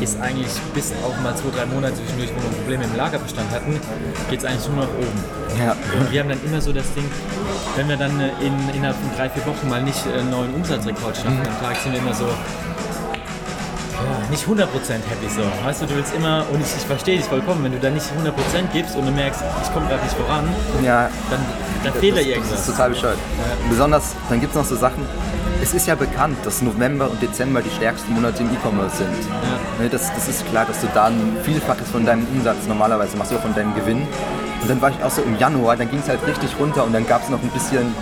ist 0.00 0.20
eigentlich 0.20 0.48
bis 0.74 0.92
auf 1.04 1.18
mal 1.22 1.34
zwei, 1.36 1.48
drei 1.56 1.64
Monate 1.66 1.94
zwischendurch, 1.94 2.30
wo 2.36 2.42
wir 2.42 2.58
Probleme 2.58 2.84
im 2.84 2.96
Lagerbestand 2.96 3.50
hatten, 3.50 3.80
geht 4.28 4.40
es 4.40 4.44
eigentlich 4.44 4.68
nur 4.68 4.84
nach 4.84 4.90
oben. 4.92 5.24
Ja. 5.64 5.74
Und 5.98 6.10
wir 6.12 6.20
haben 6.20 6.28
dann 6.28 6.40
immer 6.44 6.60
so 6.60 6.70
das 6.72 6.84
Ding, 6.94 7.04
wenn 7.76 7.88
wir 7.88 7.96
dann 7.96 8.20
äh, 8.20 8.28
in, 8.44 8.52
innerhalb 8.74 8.96
von 8.96 9.10
drei, 9.16 9.30
vier 9.30 9.46
Wochen 9.46 9.68
mal 9.70 9.82
nicht 9.82 10.04
äh, 10.06 10.18
einen 10.20 10.30
neuen 10.30 10.52
Umsatzrekord 10.54 11.16
schaffen 11.16 11.38
am 11.38 11.64
Tag, 11.66 11.76
sind 11.82 11.92
wir 11.92 12.00
immer 12.00 12.12
so, 12.12 12.26
ja, 14.06 14.30
nicht 14.30 14.46
100% 14.46 14.62
happy 14.62 15.28
so. 15.28 15.42
Weißt 15.64 15.82
du, 15.82 15.86
du 15.86 15.96
willst 15.96 16.14
immer, 16.14 16.44
und 16.52 16.60
ich, 16.60 16.76
ich 16.76 16.86
verstehe 16.86 17.18
dich 17.18 17.26
vollkommen, 17.26 17.64
wenn 17.64 17.72
du 17.72 17.78
dann 17.78 17.94
nicht 17.94 18.06
100% 18.06 18.32
gibst 18.72 18.96
und 18.96 19.06
du 19.06 19.12
merkst, 19.12 19.42
ich 19.62 19.72
komme 19.72 19.88
gerade 19.88 20.02
nicht 20.02 20.16
voran, 20.16 20.48
ja, 20.82 21.10
dann, 21.30 21.40
dann 21.84 21.92
fehlt 21.94 22.14
da 22.14 22.20
das, 22.20 22.28
irgendwas. 22.28 22.50
das 22.50 22.60
ist 22.60 22.66
total 22.66 22.90
bescheuert. 22.90 23.18
Besonders, 23.68 24.14
dann 24.28 24.40
gibt 24.40 24.52
es 24.52 24.56
noch 24.56 24.64
so 24.64 24.76
Sachen, 24.76 25.06
es 25.62 25.74
ist 25.74 25.86
ja 25.86 25.94
bekannt, 25.94 26.38
dass 26.44 26.62
November 26.62 27.10
und 27.10 27.20
Dezember 27.20 27.62
die 27.62 27.70
stärksten 27.70 28.14
Monate 28.14 28.42
im 28.42 28.50
E-Commerce 28.50 28.98
sind. 28.98 29.16
Ne, 29.80 29.88
das, 29.90 30.14
das 30.14 30.28
ist 30.28 30.46
klar, 30.48 30.64
dass 30.66 30.80
du 30.80 30.86
da 30.94 31.06
ein 31.06 31.36
Vielfaches 31.42 31.90
von 31.90 32.04
deinem 32.04 32.26
Umsatz 32.26 32.66
normalerweise 32.68 33.16
machst, 33.16 33.32
oder 33.32 33.40
von 33.40 33.54
deinem 33.54 33.74
Gewinn. 33.74 34.06
Und 34.62 34.70
dann 34.70 34.80
war 34.80 34.90
ich 34.90 35.02
auch 35.02 35.10
so 35.10 35.22
im 35.22 35.38
Januar, 35.38 35.76
dann 35.76 35.90
ging 35.90 36.00
es 36.00 36.08
halt 36.08 36.26
richtig 36.26 36.50
runter 36.58 36.84
und 36.84 36.92
dann 36.92 37.06
gab 37.06 37.22
es 37.22 37.30
noch 37.30 37.42
ein 37.42 37.50
bisschen 37.50 37.94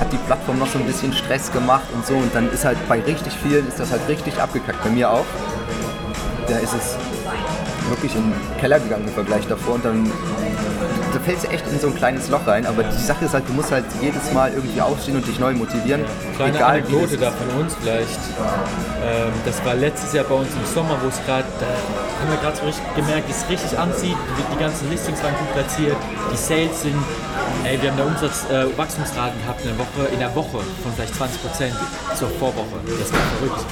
hat 0.00 0.12
die 0.12 0.16
Plattform 0.16 0.58
noch 0.58 0.66
so 0.66 0.78
ein 0.78 0.86
bisschen 0.86 1.12
Stress 1.12 1.52
gemacht 1.52 1.86
und 1.94 2.06
so 2.06 2.14
und 2.14 2.34
dann 2.34 2.50
ist 2.52 2.64
halt 2.64 2.78
bei 2.88 3.00
richtig 3.00 3.34
vielen 3.34 3.68
ist 3.68 3.78
das 3.78 3.90
halt 3.90 4.08
richtig 4.08 4.40
abgekackt. 4.40 4.82
Bei 4.82 4.90
mir 4.90 5.10
auch. 5.10 5.26
Da 6.48 6.58
ist 6.58 6.74
es 6.74 6.96
wirklich 7.88 8.14
in 8.16 8.22
den 8.22 8.58
Keller 8.58 8.80
gegangen 8.80 9.06
im 9.06 9.14
Vergleich 9.14 9.46
davor 9.46 9.74
und 9.74 9.84
dann 9.84 10.10
da 11.12 11.18
fällst 11.18 11.44
du 11.44 11.48
echt 11.48 11.66
in 11.66 11.80
so 11.80 11.88
ein 11.88 11.96
kleines 11.96 12.28
Loch 12.28 12.46
rein, 12.46 12.66
aber 12.66 12.84
die 12.84 13.02
Sache 13.02 13.24
ist 13.24 13.34
halt, 13.34 13.48
du 13.48 13.52
musst 13.52 13.72
halt 13.72 13.84
jedes 14.00 14.32
Mal 14.32 14.52
irgendwie 14.52 14.80
aufstehen 14.80 15.16
und 15.16 15.26
dich 15.26 15.38
neu 15.38 15.52
motivieren. 15.54 16.02
Kleine 16.36 16.56
egal 16.56 16.70
Anekdote 16.70 17.16
da 17.16 17.32
von 17.32 17.60
uns 17.60 17.74
vielleicht. 17.80 18.18
Ähm, 19.04 19.32
das 19.44 19.64
war 19.64 19.74
letztes 19.74 20.12
Jahr 20.12 20.24
bei 20.24 20.34
uns 20.34 20.48
im 20.54 20.64
Sommer, 20.72 20.96
wo 21.02 21.08
es 21.08 21.18
gerade, 21.26 21.46
da 21.58 21.66
haben 21.66 22.30
wir 22.30 22.38
gerade 22.40 22.56
so 22.56 22.64
richtig 22.64 22.84
gemerkt, 22.94 23.28
wie 23.28 23.32
es 23.32 23.48
richtig 23.48 23.78
anzieht. 23.78 24.16
Die, 24.38 24.54
die 24.54 24.60
ganzen 24.60 24.88
Listings 24.88 25.22
waren 25.22 25.34
gut 25.34 25.52
platziert, 25.52 25.96
die 26.32 26.36
Sales 26.36 26.82
sind, 26.82 27.02
ey, 27.64 27.80
wir 27.80 27.90
haben 27.90 27.98
da 27.98 28.04
Umsatz, 28.04 28.44
äh, 28.50 28.66
gehabt 28.68 29.60
in 29.62 29.68
der 29.68 29.78
Woche, 29.78 30.08
in 30.12 30.18
der 30.18 30.34
Woche 30.34 30.58
von 30.82 30.92
vielleicht 30.94 31.14
20 31.14 31.42
Prozent 31.42 31.74
zur 32.14 32.28
Vorwoche. 32.38 32.78
Das 32.86 33.12
war 33.12 33.20
verrückt. 33.38 33.64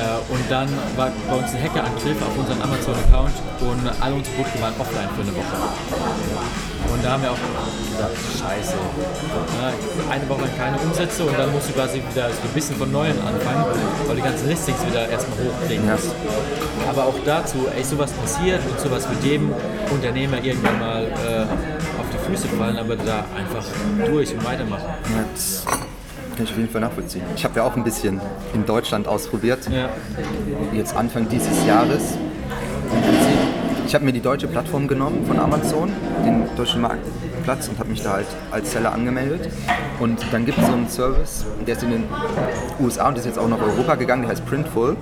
Äh, 0.00 0.32
und 0.32 0.42
dann 0.50 0.68
war 0.96 1.10
bei 1.28 1.36
uns 1.36 1.52
ein 1.52 1.62
Hackerangriff 1.62 2.16
auf 2.22 2.36
unseren 2.38 2.62
Amazon-Account 2.62 3.34
und 3.60 3.80
alle 4.00 4.14
unsere 4.14 4.34
Produkte 4.36 4.62
waren 4.62 4.74
offline 4.78 5.08
für 5.14 5.22
eine 5.22 5.34
Woche. 5.36 5.56
Und 6.90 7.04
da 7.04 7.10
haben 7.12 7.22
wir 7.22 7.30
auch 7.30 7.38
gesagt, 7.38 8.16
scheiße. 8.40 8.74
Ja, 8.74 9.68
eine 10.10 10.28
Woche 10.28 10.48
keine 10.56 10.78
Umsätze 10.78 11.24
und 11.24 11.38
dann 11.38 11.52
musst 11.52 11.68
du 11.68 11.72
quasi 11.74 11.96
wieder 12.02 12.28
so 12.30 12.42
ein 12.42 12.54
bisschen 12.54 12.76
von 12.76 12.90
Neuem 12.90 13.16
anfangen, 13.20 13.64
weil 14.06 14.16
die 14.16 14.22
ganzen 14.22 14.48
Listings 14.48 14.78
wieder 14.86 15.08
erstmal 15.08 15.38
hochkriegen 15.38 15.86
Ja. 15.86 15.92
musst. 15.94 16.10
Aber 16.88 17.04
auch 17.04 17.14
dazu, 17.24 17.68
ey, 17.76 17.84
sowas 17.84 18.10
passiert 18.12 18.60
und 18.68 18.80
sowas 18.80 19.08
wird 19.08 19.22
jedem 19.22 19.52
Unternehmer 19.90 20.42
irgendwann 20.42 20.78
mal 20.80 21.04
äh, 21.04 21.46
Füße 22.30 22.48
fallen, 22.48 22.76
aber 22.76 22.96
da 22.96 23.24
einfach 23.36 23.64
durch 24.06 24.32
und 24.32 24.44
weitermachen. 24.44 24.84
Das 25.34 25.64
kann 25.66 26.44
ich 26.44 26.50
auf 26.50 26.56
jeden 26.56 26.70
Fall 26.70 26.80
nachvollziehen. 26.80 27.22
Ich 27.34 27.44
habe 27.44 27.56
ja 27.56 27.64
auch 27.64 27.76
ein 27.76 27.82
bisschen 27.82 28.20
in 28.54 28.64
Deutschland 28.64 29.08
ausprobiert. 29.08 29.68
Ja. 29.68 29.88
Jetzt 30.72 30.94
Anfang 30.94 31.28
dieses 31.28 31.66
Jahres. 31.66 32.16
Ich 33.86 33.94
habe 33.94 34.04
mir 34.04 34.12
die 34.12 34.20
deutsche 34.20 34.46
Plattform 34.46 34.86
genommen 34.86 35.24
von 35.26 35.40
Amazon, 35.40 35.90
den 36.24 36.44
deutschen 36.56 36.82
Marktplatz 36.82 37.66
und 37.68 37.78
habe 37.80 37.90
mich 37.90 38.02
da 38.02 38.12
halt 38.12 38.26
als 38.52 38.70
Seller 38.70 38.92
angemeldet. 38.92 39.50
Und 39.98 40.24
dann 40.30 40.46
gibt 40.46 40.58
es 40.58 40.66
so 40.66 40.72
einen 40.72 40.88
Service, 40.88 41.44
der 41.66 41.74
ist 41.74 41.82
in 41.82 41.90
den 41.90 42.04
USA 42.78 43.08
und 43.08 43.18
ist 43.18 43.26
jetzt 43.26 43.38
auch 43.38 43.48
nach 43.48 43.60
Europa 43.60 43.96
gegangen, 43.96 44.22
der 44.22 44.30
heißt 44.30 44.46
Printful. 44.46 44.96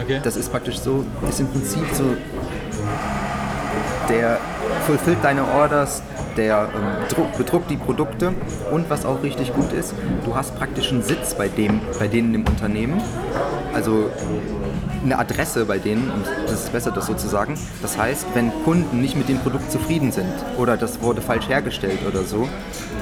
Okay. 0.00 0.20
Das 0.22 0.36
ist 0.36 0.52
praktisch 0.52 0.78
so, 0.78 1.04
ist 1.28 1.40
im 1.40 1.48
Prinzip 1.48 1.84
so, 1.92 2.04
der 4.08 4.38
fulfillt 4.86 5.18
deine 5.22 5.44
Orders, 5.44 6.02
der 6.40 6.70
ähm, 6.74 7.08
druck, 7.10 7.36
bedruckt 7.36 7.70
die 7.70 7.76
Produkte 7.76 8.32
und 8.72 8.88
was 8.88 9.04
auch 9.04 9.22
richtig 9.22 9.54
gut 9.54 9.72
ist, 9.72 9.94
du 10.24 10.34
hast 10.34 10.56
praktisch 10.56 10.90
einen 10.90 11.02
Sitz 11.02 11.34
bei, 11.34 11.48
dem, 11.48 11.80
bei 11.98 12.08
denen 12.08 12.34
im 12.34 12.46
Unternehmen, 12.46 13.00
also 13.74 14.10
eine 15.04 15.18
Adresse 15.18 15.66
bei 15.66 15.78
denen, 15.78 16.10
und 16.10 16.24
das 16.46 16.64
ist 16.64 16.72
besser, 16.72 16.90
das 16.92 17.06
so 17.06 17.14
zu 17.14 17.28
sagen. 17.28 17.54
Das 17.82 17.98
heißt, 17.98 18.26
wenn 18.34 18.50
Kunden 18.64 19.00
nicht 19.00 19.16
mit 19.16 19.28
dem 19.28 19.38
Produkt 19.38 19.70
zufrieden 19.70 20.12
sind 20.12 20.32
oder 20.56 20.76
das 20.76 21.02
wurde 21.02 21.20
falsch 21.20 21.48
hergestellt 21.48 21.98
oder 22.08 22.22
so, 22.22 22.48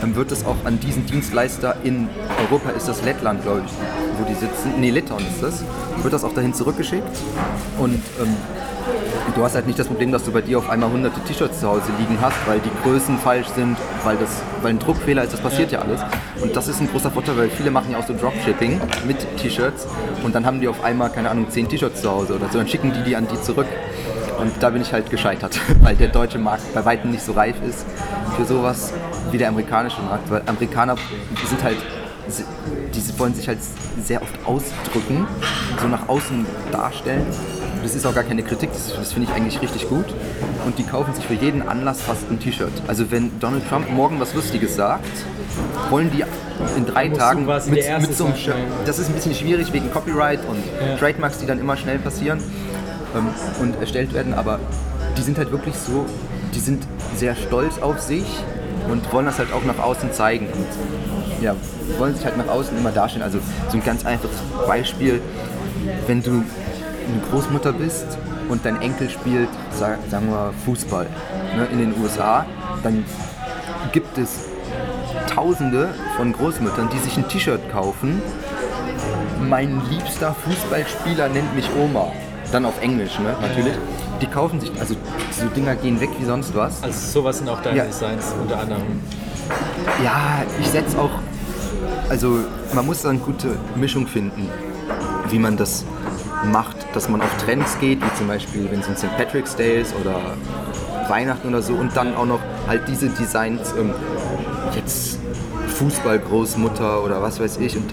dann 0.01 0.17
wird 0.17 0.33
es 0.33 0.45
auch 0.45 0.57
an 0.65 0.81
diesen 0.81 1.07
Dienstleister 1.07 1.77
in 1.85 2.09
Europa, 2.45 2.71
ist 2.71 2.89
das 2.89 3.05
Lettland, 3.05 3.43
glaube 3.43 3.63
ich, 3.67 3.73
wo 4.19 4.25
die 4.29 4.35
sitzen, 4.35 4.81
nee, 4.81 4.91
Litauen 4.91 5.25
ist 5.27 5.43
das, 5.43 5.65
wird 6.03 6.13
das 6.13 6.25
auch 6.25 6.35
dahin 6.35 6.55
zurückgeschickt 6.55 7.07
und 7.79 7.95
ähm, 8.21 8.37
Du 9.35 9.45
hast 9.45 9.55
halt 9.55 9.67
nicht 9.67 9.79
das 9.79 9.87
Problem, 9.87 10.11
dass 10.11 10.25
du 10.25 10.33
bei 10.33 10.41
dir 10.41 10.59
auf 10.59 10.69
einmal 10.69 10.91
hunderte 10.91 11.21
T-Shirts 11.21 11.61
zu 11.61 11.69
Hause 11.69 11.93
liegen 11.99 12.19
hast, 12.21 12.37
weil 12.47 12.61
die 12.61 12.71
Größen 12.83 13.19
falsch 13.19 13.49
sind, 13.49 13.77
weil, 14.05 14.17
das, 14.17 14.43
weil 14.63 14.71
ein 14.71 14.79
Druckfehler 14.79 15.23
ist, 15.23 15.33
das 15.33 15.41
passiert 15.41 15.71
ja. 15.71 15.81
alles. 15.81 16.01
Und 16.41 16.57
das 16.57 16.69
ist 16.69 16.81
ein 16.81 16.89
großer 16.91 17.11
Vorteil, 17.11 17.37
weil 17.37 17.51
viele 17.51 17.71
machen 17.71 17.93
ja 17.93 17.99
auch 17.99 18.07
so 18.07 18.15
Dropshipping 18.15 18.81
mit 19.07 19.17
T-Shirts 19.39 19.87
und 20.25 20.35
dann 20.35 20.47
haben 20.47 20.61
die 20.61 20.69
auf 20.69 20.83
einmal, 20.83 21.11
keine 21.11 21.31
Ahnung, 21.31 21.49
zehn 21.51 21.69
T-Shirts 21.69 22.03
zu 22.03 22.11
Hause 22.11 22.35
oder 22.35 22.49
so, 22.49 22.59
dann 22.59 22.69
schicken 22.69 22.93
die 22.93 23.03
die 23.03 23.17
an 23.17 23.27
die 23.29 23.41
zurück. 23.41 23.67
Und 24.39 24.53
da 24.61 24.71
bin 24.71 24.83
ich 24.83 24.93
halt 24.93 25.11
gescheitert, 25.11 25.59
weil 25.83 25.97
der 25.97 26.09
deutsche 26.09 26.39
Markt 26.39 26.73
bei 26.73 26.85
weitem 26.85 27.11
nicht 27.11 27.25
so 27.25 27.33
reif 27.33 27.57
ist 27.69 27.85
für 28.37 28.45
sowas 28.45 28.93
wie 29.31 29.39
der 29.39 29.49
amerikanische 29.49 30.01
Markt, 30.03 30.31
weil 30.31 30.43
Amerikaner 30.47 30.97
sind 31.49 31.63
halt 31.63 31.77
die 32.95 33.19
wollen 33.19 33.35
sich 33.35 33.49
halt 33.49 33.59
sehr 34.03 34.23
oft 34.23 34.35
ausdrücken, 34.45 35.27
so 35.81 35.89
nach 35.89 36.09
außen 36.09 36.47
darstellen. 36.71 37.27
Das 37.83 37.95
ist 37.95 38.07
auch 38.07 38.15
gar 38.15 38.25
keine 38.25 38.43
Kritik, 38.43 38.71
das, 38.73 38.95
das 38.97 39.13
finde 39.13 39.29
ich 39.31 39.35
eigentlich 39.35 39.61
richtig 39.63 39.89
gut. 39.89 40.05
Und 40.67 40.79
die 40.79 40.83
kaufen 40.85 41.15
sich 41.15 41.25
für 41.25 41.35
jeden 41.35 41.67
Anlass 41.67 42.01
fast 42.03 42.31
ein 42.31 42.39
T-Shirt. 42.39 42.73
Also 42.87 43.11
wenn 43.11 43.39
Donald 43.41 43.67
Trump 43.69 43.91
morgen 43.91 44.21
was 44.21 44.35
Lustiges 44.35 44.75
sagt, 44.77 45.07
wollen 45.91 46.11
die 46.11 46.25
in 46.77 46.87
drei 46.87 47.09
Tagen 47.09 47.47
mit, 47.47 48.01
mit 48.01 48.15
so 48.15 48.27
einem 48.27 48.37
Shirt. 48.37 48.57
Das 48.85 48.99
ist 48.99 49.09
ein 49.09 49.15
bisschen 49.15 49.35
schwierig 49.35 49.73
wegen 49.73 49.91
Copyright 49.91 50.41
und 50.49 50.59
Ja. 50.87 50.97
Trademarks, 50.97 51.39
die 51.39 51.47
dann 51.47 51.61
immer 51.61 51.77
schnell 51.77 51.99
passieren 51.99 52.41
ähm, 53.17 53.29
und 53.61 53.81
erstellt 53.81 54.13
werden. 54.13 54.35
Aber 54.35 54.59
die 55.17 55.23
sind 55.23 55.39
halt 55.39 55.51
wirklich 55.51 55.75
so, 55.77 56.05
die 56.55 56.61
sind 56.61 56.87
sehr 57.17 57.35
stolz 57.37 57.79
auf 57.81 58.01
sich 58.01 58.27
und 58.91 59.11
wollen 59.13 59.27
das 59.27 59.39
halt 59.39 59.53
auch 59.53 59.65
nach 59.65 59.79
außen 59.79 60.13
zeigen. 60.13 60.47
Und 60.47 61.43
ja, 61.45 61.55
wollen 61.99 62.15
sich 62.15 62.25
halt 62.25 62.37
nach 62.37 62.49
außen 62.49 62.77
immer 62.77 62.91
darstellen. 62.91 63.23
Also 63.23 63.39
so 63.71 63.77
ein 63.77 63.85
ganz 63.85 64.05
einfaches 64.05 64.37
Beispiel, 64.67 65.21
wenn 66.07 66.23
du 66.23 66.43
eine 67.09 67.21
Großmutter 67.31 67.73
bist 67.73 68.07
und 68.49 68.65
dein 68.65 68.81
Enkel 68.81 69.09
spielt, 69.11 69.49
sag, 69.73 69.99
sagen 70.11 70.31
wir 70.31 70.53
Fußball 70.65 71.07
ne, 71.57 71.67
in 71.73 71.79
den 71.79 71.95
USA, 72.03 72.47
dann 72.83 73.05
gibt 73.93 74.19
es 74.19 74.49
Tausende 75.35 75.89
von 76.17 76.33
Großmüttern, 76.33 76.89
die 76.93 76.99
sich 76.99 77.17
ein 77.17 77.29
T-Shirt 77.29 77.71
kaufen. 77.71 78.21
Mein 79.41 79.81
liebster 79.89 80.35
Fußballspieler 80.35 81.29
nennt 81.29 81.55
mich 81.55 81.69
Oma. 81.81 82.09
Dann 82.53 82.65
auf 82.65 82.81
Englisch, 82.83 83.19
ne, 83.19 83.37
natürlich. 83.41 83.75
Die 84.21 84.27
kaufen 84.27 84.61
sich, 84.61 84.73
also 84.81 84.95
diese 85.31 85.47
Dinger 85.49 85.77
gehen 85.77 86.01
weg 86.01 86.11
wie 86.19 86.25
sonst 86.25 86.55
was. 86.55 86.83
Also 86.83 87.21
sowas 87.21 87.39
sind 87.39 87.49
auch 87.49 87.63
deine 87.63 87.79
Ja. 87.79 87.85
Designs 87.85 88.35
unter 88.41 88.59
anderem. 88.59 89.01
Ja, 90.03 90.43
ich 90.61 90.69
setze 90.69 90.99
auch, 90.99 91.11
also 92.09 92.39
man 92.75 92.87
muss 92.87 93.03
da 93.03 93.11
eine 93.11 93.19
gute 93.19 93.57
Mischung 93.77 94.07
finden, 94.07 94.49
wie 95.29 95.39
man 95.39 95.57
das 95.57 95.85
macht, 96.45 96.77
dass 96.95 97.09
man 97.09 97.21
auf 97.21 97.37
Trends 97.45 97.79
geht, 97.81 98.01
wie 98.03 98.15
zum 98.17 98.29
Beispiel, 98.29 98.69
wenn 98.71 98.81
es 98.81 98.89
ein 98.89 98.97
St. 98.97 99.17
Patrick's 99.17 99.57
Day 99.57 99.81
ist 99.81 99.95
oder 100.01 100.21
Weihnachten 101.09 101.49
oder 101.49 101.63
so 101.63 101.75
und 101.75 101.97
dann 101.97 102.15
auch 102.15 102.27
noch 102.27 102.41
halt 102.67 102.83
diese 102.89 103.09
Designs, 103.09 103.73
ähm, 103.79 103.93
jetzt 104.75 105.19
Fußballgroßmutter 105.69 107.03
oder 107.03 107.23
was 107.23 107.41
weiß 107.41 107.59
ich 107.59 107.77
und 107.77 107.93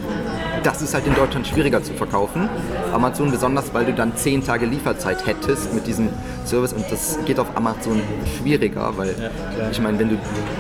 das 0.63 0.81
ist 0.81 0.93
halt 0.95 1.05
in 1.05 1.13
Deutschland 1.13 1.45
schwieriger 1.45 1.83
zu 1.83 1.93
verkaufen. 1.93 2.49
Amazon 2.91 3.29
besonders, 3.29 3.73
weil 3.73 3.85
du 3.85 3.93
dann 3.93 4.15
10 4.15 4.43
Tage 4.43 4.65
Lieferzeit 4.65 5.25
hättest 5.27 5.73
mit 5.73 5.85
diesem 5.85 6.09
Service 6.45 6.73
und 6.73 6.85
das 6.89 7.19
geht 7.25 7.39
auf 7.39 7.55
Amazon 7.55 8.01
schwieriger, 8.37 8.93
weil 8.97 9.13
klar. 9.13 9.71
ich 9.71 9.79
meine, 9.79 9.99
wenn 9.99 10.09
du 10.09 10.17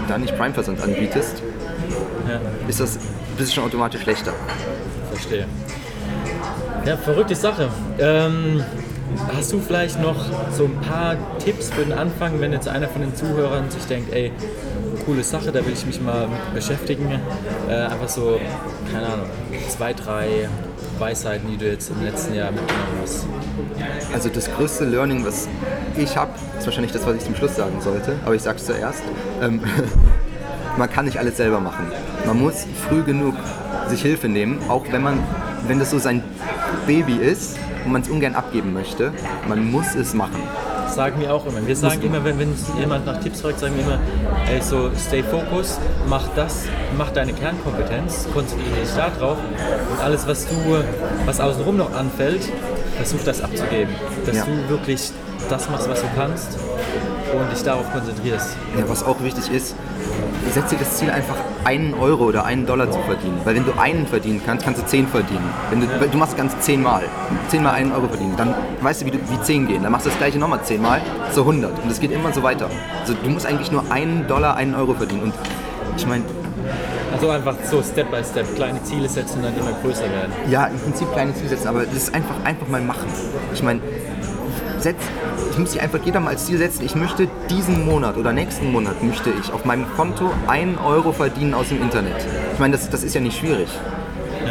da 0.07 0.17
nicht 0.17 0.37
Prime-Versand 0.37 0.81
anbietest, 0.81 1.41
Ja. 2.29 2.39
ist 2.67 2.79
das 2.79 2.99
bist 3.37 3.51
du 3.51 3.55
schon 3.55 3.63
automatisch 3.65 4.01
schlechter. 4.01 4.31
Verstehe. 5.11 5.47
Ja, 6.85 6.95
verrückte 6.97 7.33
Sache. 7.33 7.69
Ähm, 7.97 8.63
hast 9.35 9.51
du 9.51 9.59
vielleicht 9.59 9.99
noch 9.99 10.15
so 10.51 10.65
ein 10.65 10.79
paar 10.81 11.15
Tipps 11.39 11.71
für 11.71 11.83
den 11.83 11.93
Anfang, 11.93 12.39
wenn 12.39 12.51
jetzt 12.51 12.67
einer 12.67 12.87
von 12.87 13.01
den 13.01 13.15
Zuhörern 13.15 13.71
sich 13.71 13.85
denkt, 13.85 14.13
ey, 14.13 14.31
coole 15.03 15.23
Sache, 15.23 15.51
da 15.51 15.65
will 15.65 15.73
ich 15.73 15.83
mich 15.87 15.99
mal 15.99 16.27
mit 16.27 16.53
beschäftigen. 16.53 17.19
Äh, 17.67 17.73
einfach 17.73 18.07
so, 18.07 18.39
keine 18.91 19.07
Ahnung, 19.07 19.25
zwei, 19.67 19.93
drei 19.93 20.47
Weisheiten, 20.99 21.49
die 21.49 21.57
du 21.57 21.65
jetzt 21.65 21.89
im 21.89 22.03
letzten 22.03 22.35
Jahr 22.35 22.51
mitgenommen 22.51 22.99
hast. 23.01 23.25
Also 24.13 24.29
das 24.29 24.51
größte 24.51 24.85
Learning, 24.85 25.25
was 25.25 25.47
ich 25.97 26.15
habe, 26.15 26.31
ist 26.59 26.65
wahrscheinlich 26.67 26.91
das, 26.91 27.03
was 27.07 27.15
ich 27.15 27.23
zum 27.23 27.35
Schluss 27.35 27.55
sagen 27.55 27.81
sollte, 27.81 28.15
aber 28.23 28.35
ich 28.35 28.43
sage 28.43 28.57
es 28.57 28.65
zuerst. 28.65 29.01
Ähm, 29.41 29.59
man 30.77 30.89
kann 30.89 31.05
nicht 31.05 31.17
alles 31.17 31.37
selber 31.37 31.59
machen. 31.59 31.91
Man 32.27 32.39
muss 32.39 32.67
früh 32.87 33.01
genug 33.01 33.33
sich 33.87 34.03
Hilfe 34.03 34.29
nehmen, 34.29 34.59
auch 34.69 34.85
wenn 34.91 35.01
man, 35.01 35.17
wenn 35.67 35.79
das 35.79 35.89
so 35.89 35.97
sein 35.97 36.23
Baby 36.87 37.15
ist 37.15 37.57
und 37.85 37.91
man 37.91 38.01
es 38.01 38.09
ungern 38.09 38.35
abgeben 38.35 38.73
möchte. 38.73 39.11
Man 39.47 39.71
muss 39.71 39.95
es 39.95 40.13
machen. 40.13 40.41
sagen 40.93 41.19
wir 41.19 41.33
auch 41.33 41.45
immer. 41.45 41.65
Wir 41.65 41.75
sagen 41.75 42.01
immer, 42.03 42.23
wenn, 42.23 42.39
wenn 42.39 42.53
jemand 42.79 43.05
nach 43.05 43.19
Tipps 43.19 43.41
fragt, 43.41 43.59
sagen 43.59 43.75
wir 43.75 43.83
immer, 43.83 43.99
ey, 44.49 44.61
so 44.61 44.89
stay 44.97 45.23
focused, 45.23 45.79
mach 46.07 46.27
das, 46.35 46.63
mach 46.97 47.11
deine 47.11 47.33
Kernkompetenz, 47.33 48.27
konzentriere 48.33 48.79
dich 48.81 48.93
da 48.95 49.09
drauf 49.09 49.37
und 49.91 50.03
alles, 50.03 50.25
was 50.27 50.47
du, 50.47 50.55
was 51.25 51.39
außenrum 51.39 51.77
noch 51.77 51.93
anfällt, 51.93 52.49
versuch 52.95 53.23
das 53.25 53.41
abzugeben. 53.41 53.93
Dass 54.25 54.37
Ja. 54.37 54.45
du 54.45 54.69
wirklich 54.69 55.11
das 55.49 55.69
machst, 55.69 55.89
was 55.89 56.01
du 56.01 56.07
kannst 56.15 56.57
und 57.37 57.51
dich 57.51 57.63
darauf 57.63 57.91
konzentrierst. 57.91 58.55
Ja, 58.77 58.87
was 58.87 59.03
auch 59.03 59.21
wichtig 59.21 59.51
ist, 59.51 59.75
setz 60.51 60.69
dir 60.69 60.77
das 60.77 60.97
Ziel 60.97 61.09
einfach 61.09 61.35
einen 61.63 61.93
Euro 61.95 62.25
oder 62.25 62.45
einen 62.45 62.65
Dollar 62.65 62.89
zu 62.89 62.99
verdienen. 62.99 63.39
Weil 63.43 63.55
wenn 63.55 63.65
du 63.65 63.73
einen 63.77 64.07
verdienen 64.07 64.41
kannst, 64.45 64.65
kannst 64.65 64.81
du 64.81 64.85
zehn 64.85 65.07
verdienen. 65.07 65.49
Wenn 65.69 65.81
du, 65.81 65.87
du 65.87 66.17
machst 66.17 66.37
ganz 66.37 66.57
zehnmal, 66.59 67.03
zehnmal 67.49 67.73
einen 67.73 67.91
Euro 67.91 68.07
verdienen, 68.07 68.35
dann 68.37 68.53
weißt 68.81 69.01
du, 69.01 69.05
wie, 69.05 69.11
du, 69.11 69.17
wie 69.17 69.41
zehn 69.41 69.67
gehen. 69.67 69.83
Dann 69.83 69.91
machst 69.91 70.05
du 70.05 70.09
das 70.09 70.17
gleiche 70.17 70.39
nochmal 70.39 70.63
zehnmal, 70.63 71.01
so 71.31 71.41
100. 71.41 71.83
Und 71.83 71.91
es 71.91 71.99
geht 71.99 72.11
immer 72.11 72.31
so 72.31 72.43
weiter. 72.43 72.69
Also 73.01 73.13
du 73.21 73.29
musst 73.29 73.45
eigentlich 73.45 73.71
nur 73.71 73.83
einen 73.91 74.27
Dollar, 74.27 74.55
einen 74.55 74.75
Euro 74.75 74.93
verdienen. 74.93 75.23
Und 75.23 75.33
ich 75.97 76.05
meine, 76.05 76.23
Also 77.13 77.29
einfach 77.29 77.55
so 77.69 77.81
Step 77.81 78.11
by 78.11 78.23
Step, 78.23 78.55
kleine 78.55 78.83
Ziele 78.83 79.07
setzen 79.07 79.37
und 79.37 79.43
dann 79.43 79.57
immer 79.57 79.71
größer 79.81 80.03
werden. 80.03 80.33
Ja, 80.49 80.65
im 80.65 80.77
Prinzip 80.79 81.11
kleine 81.13 81.33
Ziele 81.33 81.49
setzen, 81.49 81.67
aber 81.67 81.85
das 81.85 81.95
ist 81.95 82.13
einfach, 82.13 82.35
einfach 82.43 82.67
mal 82.67 82.81
machen. 82.81 83.07
Ich 83.53 83.63
meine, 83.63 83.79
setz, 84.85 85.01
ich 85.49 85.57
muss 85.57 85.71
sich 85.71 85.81
einfach 85.81 85.99
jeder 86.05 86.19
mal 86.19 86.29
als 86.29 86.45
Ziel 86.45 86.59
setzen, 86.59 86.85
ich 86.85 86.95
möchte 86.95 87.27
diesen 87.49 87.85
Monat 87.85 88.17
oder 88.17 88.31
nächsten 88.31 88.71
Monat 88.71 89.01
möchte 89.01 89.31
ich 89.31 89.51
auf 89.51 89.65
meinem 89.65 89.85
Konto 89.95 90.31
einen 90.47 90.77
Euro 90.77 91.11
verdienen 91.11 91.55
aus 91.55 91.69
dem 91.69 91.81
Internet. 91.81 92.13
Ich 92.53 92.59
meine, 92.59 92.77
das, 92.77 92.87
das 92.89 93.03
ist 93.03 93.15
ja 93.15 93.21
nicht 93.21 93.37
schwierig. 93.37 93.67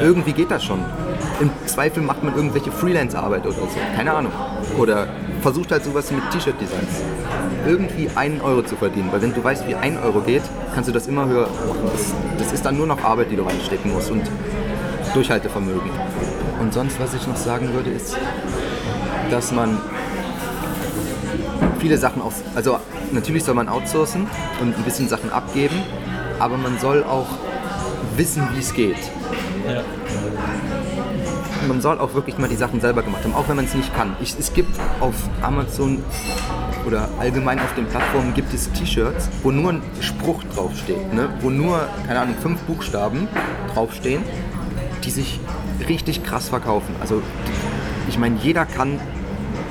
Irgendwie 0.02 0.32
geht 0.32 0.50
das 0.50 0.64
schon. 0.64 0.80
Im 1.40 1.50
Zweifel 1.66 2.02
macht 2.02 2.24
man 2.24 2.34
irgendwelche 2.34 2.72
Freelance-Arbeit 2.72 3.46
oder 3.46 3.54
so. 3.54 3.68
Keine 3.94 4.12
Ahnung. 4.12 4.32
Oder 4.76 5.06
versucht 5.40 5.70
halt 5.70 5.84
sowas 5.84 6.10
mit 6.10 6.28
T-Shirt-Designs. 6.32 7.02
Irgendwie 7.64 8.10
einen 8.16 8.40
Euro 8.40 8.62
zu 8.62 8.74
verdienen. 8.74 9.10
Weil 9.12 9.22
wenn 9.22 9.34
du 9.34 9.44
weißt, 9.44 9.68
wie 9.68 9.76
ein 9.76 9.96
Euro 10.02 10.20
geht, 10.20 10.42
kannst 10.74 10.88
du 10.88 10.92
das 10.92 11.06
immer 11.06 11.28
höher 11.28 11.46
machen. 11.46 11.90
Das, 11.92 12.12
das 12.38 12.52
ist 12.52 12.64
dann 12.66 12.76
nur 12.76 12.88
noch 12.88 13.04
Arbeit, 13.04 13.30
die 13.30 13.36
du 13.36 13.44
reinstecken 13.44 13.92
musst 13.92 14.10
und 14.10 14.24
Durchhaltevermögen. 15.14 15.90
Und 16.60 16.74
sonst, 16.74 16.98
was 16.98 17.14
ich 17.14 17.24
noch 17.28 17.36
sagen 17.36 17.72
würde, 17.72 17.90
ist, 17.90 18.16
dass 19.30 19.52
man 19.52 19.78
viele 21.84 21.98
Sachen 21.98 22.22
aus, 22.22 22.36
also 22.54 22.78
natürlich 23.12 23.44
soll 23.44 23.54
man 23.54 23.68
outsourcen 23.68 24.26
und 24.62 24.74
ein 24.74 24.82
bisschen 24.84 25.06
Sachen 25.06 25.30
abgeben, 25.30 25.76
aber 26.38 26.56
man 26.56 26.78
soll 26.78 27.04
auch 27.04 27.26
wissen, 28.16 28.42
wie 28.54 28.60
es 28.60 28.72
geht. 28.72 28.96
Ja. 29.68 29.82
Man 31.68 31.82
soll 31.82 31.98
auch 31.98 32.14
wirklich 32.14 32.38
mal 32.38 32.48
die 32.48 32.56
Sachen 32.56 32.80
selber 32.80 33.02
gemacht 33.02 33.22
haben, 33.24 33.34
auch 33.34 33.50
wenn 33.50 33.56
man 33.56 33.66
es 33.66 33.74
nicht 33.74 33.94
kann. 33.94 34.16
Ich, 34.22 34.34
es 34.38 34.54
gibt 34.54 34.74
auf 35.00 35.12
Amazon 35.42 36.02
oder 36.86 37.10
allgemein 37.18 37.58
auf 37.58 37.74
den 37.74 37.84
Plattformen 37.84 38.32
gibt 38.32 38.54
es 38.54 38.72
T-Shirts, 38.72 39.28
wo 39.42 39.50
nur 39.50 39.72
ein 39.72 39.82
Spruch 40.00 40.42
draufsteht, 40.54 41.12
ne? 41.12 41.28
wo 41.42 41.50
nur, 41.50 41.86
keine 42.06 42.20
Ahnung, 42.20 42.36
fünf 42.40 42.62
Buchstaben 42.62 43.28
draufstehen, 43.74 44.22
die 45.04 45.10
sich 45.10 45.38
richtig 45.86 46.24
krass 46.24 46.48
verkaufen. 46.48 46.96
Also 47.02 47.20
ich 48.08 48.18
meine, 48.18 48.38
jeder 48.42 48.64
kann 48.64 48.98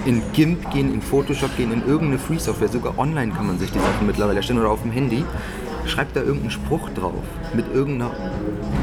in 0.06 0.22
GIMP 0.34 0.70
gehen, 0.72 0.94
in 0.94 1.02
Photoshop 1.02 1.56
gehen, 1.58 1.72
in 1.72 1.86
irgendeine 1.86 2.20
Free-Software, 2.20 2.70
sogar 2.70 2.98
online 2.98 3.32
kann 3.32 3.48
man 3.48 3.60
sich 3.60 3.72
die 3.72 3.80
Sachen 3.80 4.06
mittlerweile 4.06 4.38
erstellen 4.38 4.60
oder 4.60 4.70
auf 4.70 4.82
dem 4.82 4.92
Handy, 4.92 5.24
schreibt 5.86 6.16
da 6.16 6.22
irgendeinen 6.22 6.52
Spruch 6.52 6.90
drauf 6.90 7.24
mit 7.54 7.66
irgendeiner 7.74 8.12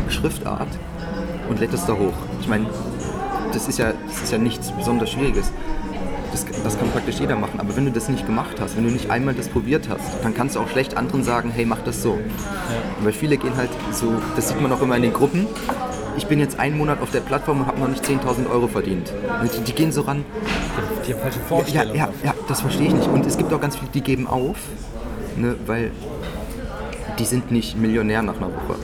Schriftart 0.09 0.69
und 1.49 1.61
lädt 1.61 1.73
es 1.73 1.85
da 1.87 1.93
hoch. 1.95 2.15
Ich 2.41 2.49
meine, 2.49 2.67
das 3.53 3.69
ist 3.69 3.79
ja, 3.79 3.93
das 4.07 4.23
ist 4.23 4.33
ja 4.33 4.39
nichts 4.39 4.71
besonders 4.73 5.11
Schwieriges. 5.11 5.53
Das, 6.33 6.47
das 6.63 6.79
kann 6.79 6.89
praktisch 6.91 7.19
jeder 7.19 7.35
machen. 7.35 7.59
Aber 7.59 7.77
wenn 7.77 7.85
du 7.85 7.91
das 7.91 8.09
nicht 8.09 8.25
gemacht 8.25 8.61
hast, 8.61 8.77
wenn 8.77 8.85
du 8.85 8.91
nicht 8.91 9.11
einmal 9.11 9.35
das 9.35 9.49
probiert 9.49 9.89
hast, 9.89 10.23
dann 10.23 10.33
kannst 10.33 10.55
du 10.55 10.61
auch 10.61 10.69
schlecht 10.69 10.97
anderen 10.97 11.25
sagen, 11.25 11.51
hey, 11.51 11.67
mach 11.67 11.81
das 11.81 12.03
so. 12.03 12.19
Weil 13.03 13.13
viele 13.13 13.37
gehen 13.37 13.57
halt 13.57 13.71
so, 13.91 14.13
das 14.37 14.49
sieht 14.49 14.61
man 14.61 14.71
auch 14.73 14.81
immer 14.81 14.97
in 14.97 15.03
den 15.03 15.13
Gruppen, 15.13 15.49
ich 16.17 16.27
bin 16.27 16.39
jetzt 16.39 16.59
einen 16.59 16.77
Monat 16.77 17.01
auf 17.01 17.11
der 17.11 17.21
Plattform 17.21 17.61
und 17.61 17.67
habe 17.67 17.81
noch 17.81 17.89
nicht 17.89 18.05
10.000 18.05 18.51
Euro 18.51 18.67
verdient. 18.69 19.13
Die, 19.45 19.61
die 19.65 19.73
gehen 19.73 19.93
so 19.93 20.03
ran, 20.03 20.25
Die 21.07 21.13
haben 21.13 21.21
falsche 21.21 21.39
ja, 21.39 21.45
Vorstellungen. 21.47 21.97
ja, 21.97 22.09
ja, 22.25 22.35
das 22.49 22.61
verstehe 22.61 22.89
ich 22.89 22.95
nicht. 22.95 23.09
Und 23.09 23.27
es 23.27 23.37
gibt 23.37 23.53
auch 23.53 23.61
ganz 23.61 23.77
viele, 23.77 23.91
die 23.93 24.01
geben 24.01 24.27
auf, 24.27 24.57
ne, 25.37 25.57
weil 25.67 25.91
die 27.19 27.25
sind 27.25 27.51
nicht 27.51 27.77
Millionär 27.77 28.23
nach 28.23 28.37
einer 28.37 28.47
Woche. 28.49 28.79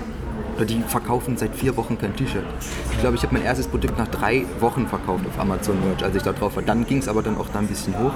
Oder 0.57 0.65
die 0.65 0.81
verkaufen 0.87 1.37
seit 1.37 1.55
vier 1.55 1.77
Wochen 1.77 1.99
kein 1.99 2.17
T-Shirt. 2.17 2.45
Ich 2.93 3.01
glaube, 3.01 3.17
ich 3.17 3.23
habe 3.23 3.35
mein 3.35 3.45
erstes 3.45 3.67
Produkt 3.67 3.99
nach 3.99 4.09
drei 4.09 4.47
Wochen 4.61 4.87
verkauft 4.87 5.25
auf 5.27 5.39
Amazon 5.39 5.77
Merch, 5.85 6.03
als 6.03 6.17
ich 6.17 6.23
da 6.23 6.33
drauf 6.33 6.57
war. 6.57 6.63
Dann 6.63 6.87
ging 6.87 6.99
es 6.99 7.09
aber 7.09 7.23
dann 7.23 7.37
auch 7.37 7.49
da 7.53 7.59
ein 7.59 7.67
bisschen 7.67 7.99
hoch. 7.99 8.13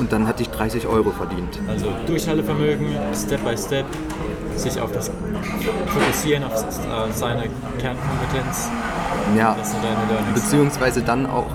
Und 0.00 0.10
dann 0.10 0.26
hatte 0.26 0.42
ich 0.42 0.48
30 0.48 0.86
Euro 0.86 1.10
verdient. 1.10 1.60
Also 1.68 1.86
Durchhaltevermögen, 2.06 2.86
Step 3.14 3.44
by 3.44 3.56
Step, 3.56 3.84
sich 4.56 4.80
auf 4.80 4.92
das 4.92 5.10
fokussieren, 5.88 6.44
auf 6.44 6.52
äh, 6.52 7.12
seine 7.12 7.48
Kernkompetenz. 7.78 8.68
Ja, 9.36 9.56
beziehungsweise 10.34 11.02
dann 11.02 11.26
auch, 11.26 11.46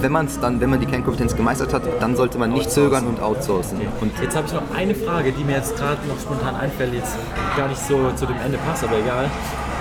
wenn 0.00 0.12
man 0.12 0.26
es 0.26 0.38
dann, 0.40 0.60
wenn 0.60 0.70
man 0.70 0.80
die 0.80 0.86
Kernkompetenz 0.86 1.36
gemeistert 1.36 1.72
hat, 1.72 1.82
dann 2.00 2.16
sollte 2.16 2.38
man 2.38 2.52
nicht 2.52 2.70
zögern 2.70 3.06
und 3.06 3.20
outsourcen. 3.20 3.80
Und 4.00 4.12
Jetzt 4.20 4.36
habe 4.36 4.46
ich 4.46 4.52
noch 4.52 4.62
eine 4.74 4.94
Frage, 4.94 5.32
die 5.32 5.44
mir 5.44 5.56
jetzt 5.56 5.76
gerade 5.76 6.06
noch 6.06 6.20
spontan 6.20 6.56
einfällt, 6.56 6.94
jetzt 6.94 7.16
gar 7.56 7.68
nicht 7.68 7.80
so 7.80 8.10
zu 8.16 8.26
dem 8.26 8.36
Ende 8.44 8.58
passt, 8.58 8.84
aber 8.84 8.98
egal. 8.98 9.24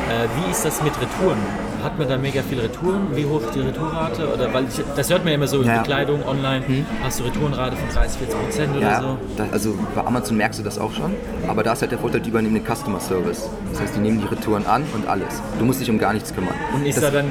Äh, 0.10 0.28
wie 0.38 0.52
ist 0.52 0.66
das 0.66 0.82
mit 0.82 0.94
Retouren? 1.00 1.38
Hat 1.84 2.00
man 2.00 2.08
da 2.08 2.18
mega 2.18 2.42
viele 2.48 2.64
Retouren? 2.64 3.08
Wie 3.14 3.26
hoch 3.26 3.42
ist 3.42 3.54
die 3.56 3.60
Retourrate? 3.60 4.34
Oder 4.34 4.54
weil 4.54 4.64
ich, 4.66 4.82
das 4.96 5.10
hört 5.10 5.20
man 5.24 5.30
ja 5.30 5.36
immer 5.36 5.48
so 5.48 5.60
in 5.62 5.68
Ja. 5.68 5.74
Hm. 5.74 5.80
Bekleidung 5.84 6.26
online. 6.26 6.64
Hast 7.04 7.20
du 7.20 7.24
Retourenrate 7.26 7.76
von 7.76 7.90
30, 7.90 8.18
40 8.20 8.40
Prozent 8.40 8.78
oder 8.78 8.82
Ja, 8.82 9.02
so? 9.02 9.18
da, 9.36 9.46
also 9.52 9.76
bei 9.94 10.06
Amazon 10.06 10.38
merkst 10.38 10.60
du 10.60 10.64
das 10.64 10.80
auch 10.80 10.94
schon, 10.94 11.12
aber 11.48 11.62
da 11.64 11.74
ist 11.74 11.82
halt 11.82 11.92
der 11.92 12.00
Vorteil, 12.00 12.22
die 12.22 12.30
übernehmen 12.30 12.56
den 12.56 12.64
Customer 12.66 13.00
Service. 13.00 13.50
Das 13.72 13.82
heißt, 13.82 13.96
die 13.96 14.00
nehmen 14.00 14.22
die 14.22 14.28
Retouren 14.28 14.66
an 14.66 14.84
und 14.94 15.08
alles. 15.08 15.42
Du 15.60 15.66
musst 15.66 15.82
dich 15.82 15.90
um 15.90 15.98
gar 16.00 16.14
nichts 16.14 16.34
kümmern. 16.34 16.54
Und 16.74 16.86
ist 16.86 16.96
das, 16.96 17.04
da 17.04 17.12
dann, 17.12 17.26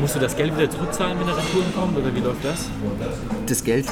musst 0.00 0.14
du 0.16 0.18
das 0.20 0.34
Geld 0.36 0.56
wieder 0.56 0.70
zurückzahlen, 0.70 1.18
wenn 1.20 1.26
da 1.26 1.34
Retouren 1.34 1.74
kommt 1.78 1.98
oder 1.98 2.14
wie 2.14 2.20
läuft 2.20 2.44
das? 2.44 2.68
das 3.46 3.62
Geld, 3.62 3.86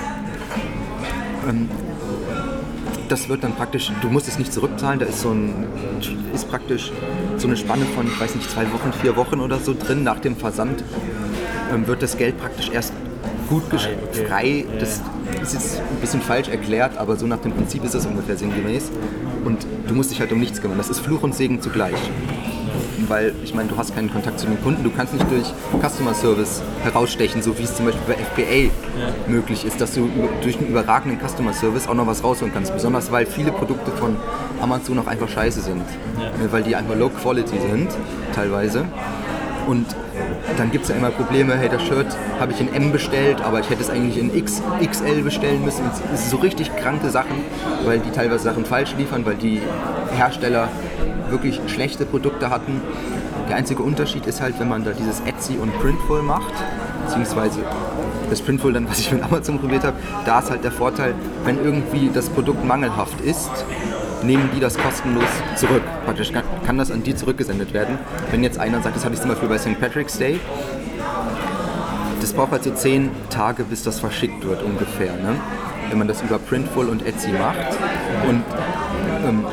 ähm, 1.48 1.68
das 3.08 3.28
wird 3.28 3.44
dann 3.44 3.54
praktisch, 3.54 3.92
du 4.00 4.08
musst 4.08 4.28
es 4.28 4.38
nicht 4.38 4.52
zurückzahlen, 4.52 4.98
da 4.98 5.06
ist 5.06 5.20
so 5.20 5.30
ein, 5.30 5.66
ist 6.34 6.48
praktisch 6.48 6.92
so 7.36 7.46
eine 7.46 7.56
Spanne 7.56 7.84
von, 7.94 8.06
ich 8.06 8.20
weiß 8.20 8.34
nicht, 8.34 8.50
zwei 8.50 8.64
Wochen, 8.72 8.92
vier 9.00 9.16
Wochen 9.16 9.40
oder 9.40 9.58
so 9.58 9.74
drin. 9.74 10.02
Nach 10.04 10.18
dem 10.18 10.36
Versand 10.36 10.84
ähm, 11.72 11.86
wird 11.86 12.02
das 12.02 12.16
Geld 12.16 12.38
praktisch 12.38 12.70
erst 12.70 12.92
gut 13.48 13.62
Frei, 13.68 13.96
okay. 14.10 14.26
frei. 14.26 14.64
Das 14.78 15.00
ist 15.42 15.54
jetzt 15.54 15.80
ein 15.80 16.00
bisschen 16.00 16.20
falsch 16.20 16.48
erklärt, 16.48 16.96
aber 16.96 17.16
so 17.16 17.26
nach 17.26 17.40
dem 17.40 17.52
Prinzip 17.52 17.84
ist 17.84 17.94
das 17.94 18.06
ungefähr 18.06 18.36
sinngemäß. 18.36 18.90
Und 19.44 19.66
du 19.86 19.94
musst 19.94 20.10
dich 20.10 20.20
halt 20.20 20.32
um 20.32 20.40
nichts 20.40 20.60
kümmern. 20.60 20.78
Das 20.78 20.88
ist 20.88 21.00
Fluch 21.00 21.22
und 21.22 21.34
Segen 21.34 21.60
zugleich. 21.60 21.96
Weil, 23.08 23.32
ich 23.42 23.54
meine, 23.54 23.68
du 23.68 23.76
hast 23.76 23.94
keinen 23.94 24.12
Kontakt 24.12 24.38
zu 24.38 24.46
den 24.46 24.60
Kunden, 24.62 24.84
du 24.84 24.90
kannst 24.90 25.14
nicht 25.14 25.26
durch 25.30 25.52
Customer 25.82 26.14
Service 26.14 26.62
herausstechen, 26.82 27.42
so 27.42 27.58
wie 27.58 27.64
es 27.64 27.74
zum 27.74 27.86
Beispiel 27.86 28.02
bei 28.06 28.14
FBA 28.14 28.72
möglich 29.30 29.64
ist, 29.64 29.80
dass 29.80 29.94
du 29.94 30.08
durch 30.42 30.58
einen 30.58 30.68
überragenden 30.68 31.18
Customer 31.26 31.52
Service 31.52 31.88
auch 31.88 31.94
noch 31.94 32.06
was 32.06 32.22
rausholen 32.22 32.52
kannst. 32.52 32.72
Besonders 32.72 33.10
weil 33.10 33.26
viele 33.26 33.52
Produkte 33.52 33.90
von 33.92 34.16
Amazon 34.60 34.98
auch 34.98 35.06
einfach 35.06 35.28
scheiße 35.28 35.60
sind. 35.60 35.78
Ne, 35.78 36.50
Weil 36.50 36.62
die 36.62 36.76
einfach 36.76 36.96
Low 36.96 37.10
Quality 37.10 37.58
sind, 37.70 37.88
teilweise. 38.34 38.84
Und 39.66 39.86
dann 40.56 40.70
gibt 40.70 40.84
es 40.84 40.90
ja 40.90 40.96
immer 40.96 41.10
Probleme, 41.10 41.56
hey, 41.56 41.68
das 41.68 41.82
Shirt 41.82 42.06
habe 42.40 42.52
ich 42.52 42.60
in 42.60 42.72
M 42.74 42.92
bestellt, 42.92 43.40
aber 43.40 43.60
ich 43.60 43.70
hätte 43.70 43.82
es 43.82 43.90
eigentlich 43.90 44.18
in 44.18 44.34
X, 44.36 44.62
XL 44.84 45.22
bestellen 45.22 45.64
müssen. 45.64 45.84
Es 46.12 46.22
ist 46.22 46.30
so 46.30 46.38
richtig 46.38 46.74
kranke 46.76 47.10
Sachen, 47.10 47.36
weil 47.84 48.00
die 48.00 48.10
teilweise 48.10 48.44
Sachen 48.44 48.64
falsch 48.64 48.94
liefern, 48.96 49.24
weil 49.24 49.36
die 49.36 49.60
Hersteller 50.16 50.68
wirklich 51.32 51.60
schlechte 51.66 52.06
Produkte 52.06 52.50
hatten. 52.50 52.80
Der 53.48 53.56
einzige 53.56 53.82
Unterschied 53.82 54.26
ist 54.26 54.40
halt, 54.40 54.60
wenn 54.60 54.68
man 54.68 54.84
da 54.84 54.92
dieses 54.92 55.20
Etsy 55.20 55.58
und 55.60 55.76
Printful 55.80 56.22
macht, 56.22 56.54
beziehungsweise 57.04 57.58
das 58.30 58.40
Printful 58.40 58.72
dann, 58.72 58.88
was 58.88 59.00
ich 59.00 59.10
mit 59.12 59.22
Amazon 59.22 59.58
probiert 59.58 59.84
habe, 59.84 59.96
da 60.24 60.38
ist 60.38 60.50
halt 60.50 60.62
der 60.62 60.72
Vorteil, 60.72 61.14
wenn 61.44 61.62
irgendwie 61.62 62.10
das 62.14 62.28
Produkt 62.30 62.64
mangelhaft 62.64 63.20
ist, 63.20 63.50
nehmen 64.22 64.50
die 64.54 64.60
das 64.60 64.78
kostenlos 64.78 65.28
zurück. 65.56 65.82
Praktisch 66.04 66.32
kann, 66.32 66.78
das 66.78 66.90
an 66.90 67.02
die 67.02 67.14
zurückgesendet 67.14 67.72
werden. 67.72 67.98
Wenn 68.30 68.42
jetzt 68.42 68.58
einer 68.58 68.80
sagt, 68.80 68.96
das 68.96 69.04
hatte 69.04 69.14
ich 69.14 69.20
zum 69.20 69.30
Beispiel 69.30 69.48
bei 69.48 69.58
St. 69.58 69.78
Patrick's 69.80 70.18
Day, 70.18 70.38
das 72.20 72.32
braucht 72.32 72.52
halt 72.52 72.62
so 72.62 72.70
zehn 72.70 73.10
Tage, 73.30 73.64
bis 73.64 73.82
das 73.82 73.98
verschickt 73.98 74.46
wird 74.46 74.62
ungefähr. 74.62 75.14
Ne? 75.14 75.34
Wenn 75.88 75.98
man 75.98 76.08
das 76.08 76.22
über 76.22 76.38
Printful 76.38 76.88
und 76.88 77.04
Etsy 77.04 77.32
macht. 77.32 77.76
Und 78.28 78.44
ähm, 79.26 79.44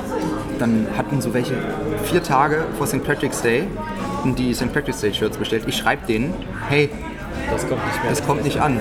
dann 0.59 0.87
hatten 0.97 1.21
so 1.21 1.33
welche 1.33 1.53
vier 2.03 2.21
Tage 2.23 2.65
vor 2.77 2.87
St. 2.87 3.03
Patrick's 3.03 3.41
Day 3.41 3.63
die 4.37 4.53
St. 4.53 4.73
Patrick's 4.73 4.99
Day 5.01 5.13
Shirts 5.13 5.37
bestellt. 5.37 5.63
Ich 5.67 5.77
schreibe 5.77 6.05
denen, 6.05 6.33
hey, 6.67 6.89
Das 7.51 7.67
kommt 7.67 7.85
nicht 7.85 8.03
mehr. 8.03 8.11
es 8.11 8.25
kommt 8.25 8.43
nicht 8.43 8.59
an. 8.59 8.79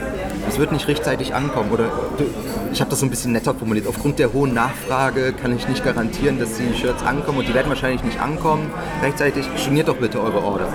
Es 0.48 0.58
wird 0.58 0.72
nicht 0.72 0.88
rechtzeitig 0.88 1.34
ankommen. 1.34 1.70
Oder 1.70 1.90
ich 2.72 2.80
habe 2.80 2.90
das 2.90 3.00
so 3.00 3.06
ein 3.06 3.10
bisschen 3.10 3.32
netter 3.32 3.54
formuliert. 3.54 3.86
Aufgrund 3.86 4.18
der 4.18 4.32
hohen 4.32 4.52
Nachfrage 4.54 5.32
kann 5.32 5.54
ich 5.56 5.68
nicht 5.68 5.84
garantieren, 5.84 6.38
dass 6.38 6.54
die 6.54 6.74
Shirts 6.76 7.02
ankommen 7.04 7.38
und 7.38 7.48
die 7.48 7.54
werden 7.54 7.68
wahrscheinlich 7.68 8.02
nicht 8.02 8.20
ankommen. 8.20 8.70
Rechtzeitig 9.02 9.46
storniert 9.56 9.88
doch 9.88 9.96
bitte 9.96 10.20
eure 10.20 10.42
Order. 10.42 10.68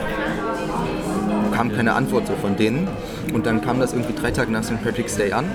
Kam 1.54 1.72
keine 1.76 1.94
Antwort 1.94 2.28
so 2.28 2.34
von 2.42 2.56
denen. 2.56 2.88
Und 3.34 3.46
dann 3.46 3.62
kam 3.62 3.80
das 3.80 3.94
irgendwie 3.94 4.13
drei 4.13 4.32
Tage 4.32 4.52
nach 4.52 4.63
St. 4.63 4.84
Patrick's 4.84 5.16
Day 5.18 5.34
an. 5.34 5.46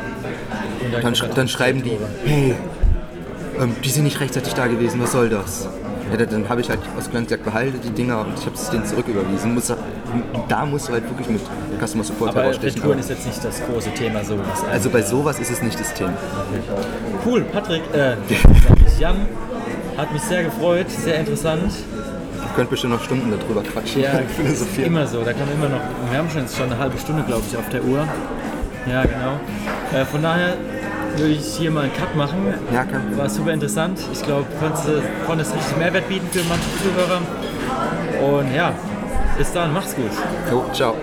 Und 0.95 1.03
Dann, 1.05 1.15
dann 1.35 1.49
schreiben 1.49 1.83
die, 1.83 1.97
hey, 2.25 2.55
ähm, 3.61 3.75
die 3.85 3.91
sind 3.91 4.05
nicht 4.05 4.21
rechtzeitig 4.21 4.55
da 4.55 4.67
gewesen, 4.67 5.01
was 5.03 5.13
soll 5.13 5.29
das? 5.29 5.69
Ja, 6.11 6.25
dann- 6.25 6.49
habe 6.49 6.61
ich 6.63 6.71
halt 6.71 6.81
aus 6.99 7.11
Glanz 7.11 7.29
gesagt, 7.29 7.45
behalte 7.45 7.77
die 7.79 7.91
Dinger 7.91 8.21
und 8.21 8.39
ich 8.39 8.47
habe 8.47 8.55
es 8.55 8.71
denen 8.71 8.85
zurücküberwiesen. 8.87 9.53
Muss, 9.55 9.73
da 10.49 10.65
musst 10.65 10.89
du 10.89 10.93
halt 10.95 11.05
wirklich 11.05 11.29
mit 11.29 11.43
Customer 11.85 12.03
Support 12.05 12.31
Aber 12.31 12.43
herausstechen. 12.43 12.81
Retouren 12.81 12.99
ist 12.99 13.11
jetzt 13.11 13.27
nicht 13.27 13.45
das 13.45 13.61
große 13.67 13.91
Thema 13.91 14.25
so. 14.25 14.39
was 14.39 14.65
Also 14.73 14.89
bei 14.89 15.03
sowas 15.03 15.39
ist 15.39 15.51
es 15.51 15.61
nicht 15.63 15.79
das 15.79 15.93
Thema. 15.93 16.15
Cool, 17.27 17.43
Patrick, 17.43 17.83
äh, 17.93 18.15
Jan, 18.99 19.17
hat 19.99 20.11
mich 20.13 20.23
sehr 20.23 20.45
gefreut, 20.45 20.87
sehr 20.91 21.21
interessant. 21.21 21.73
Ihr 22.41 22.55
könnt 22.57 22.71
bestimmt 22.71 22.95
noch 22.95 23.05
Stunden 23.05 23.31
darüber 23.39 23.63
quatschen. 23.63 24.01
Ja, 24.01 24.13
philosophieren. 24.37 24.93
immer 24.93 25.07
so, 25.07 25.23
da 25.23 25.33
kann 25.35 25.43
man 25.47 25.55
immer 25.57 25.69
noch, 25.77 25.83
wir 26.11 26.19
haben 26.19 26.31
schon 26.31 26.41
jetzt 26.43 26.57
schon 26.57 26.67
eine 26.73 26.79
halbe 26.79 26.97
Stunde, 26.99 27.23
glaube 27.25 27.43
ich, 27.51 27.57
auf 27.57 27.69
der 27.69 27.85
Uhr. 27.85 28.09
Ja, 28.91 29.03
genau. 29.03 29.39
Äh, 29.93 30.07
von 30.07 30.23
daher 30.23 30.55
würde 31.19 31.35
ich 31.35 31.57
hier 31.57 31.71
mal 31.71 31.85
einen 31.85 31.93
Cut 31.93 32.15
machen. 32.17 32.55
Ja, 32.73 32.85
Problem. 32.85 33.19
War 33.19 33.29
super 33.29 33.53
interessant. 33.53 33.99
Ich 34.13 34.23
glaube, 34.23 34.47
du 34.61 35.27
konntest 35.27 35.55
richtig 35.55 35.77
Mehrwert 35.77 36.09
bieten 36.09 36.29
für 36.31 36.45
manche 36.45 36.69
Zuhörer. 36.83 37.21
Und 38.35 38.55
ja, 38.55 38.73
bis 39.37 39.53
dann, 39.53 39.73
macht's 39.73 39.95
gut. 39.95 40.11
Jo, 40.51 40.65
ciao. 40.73 40.95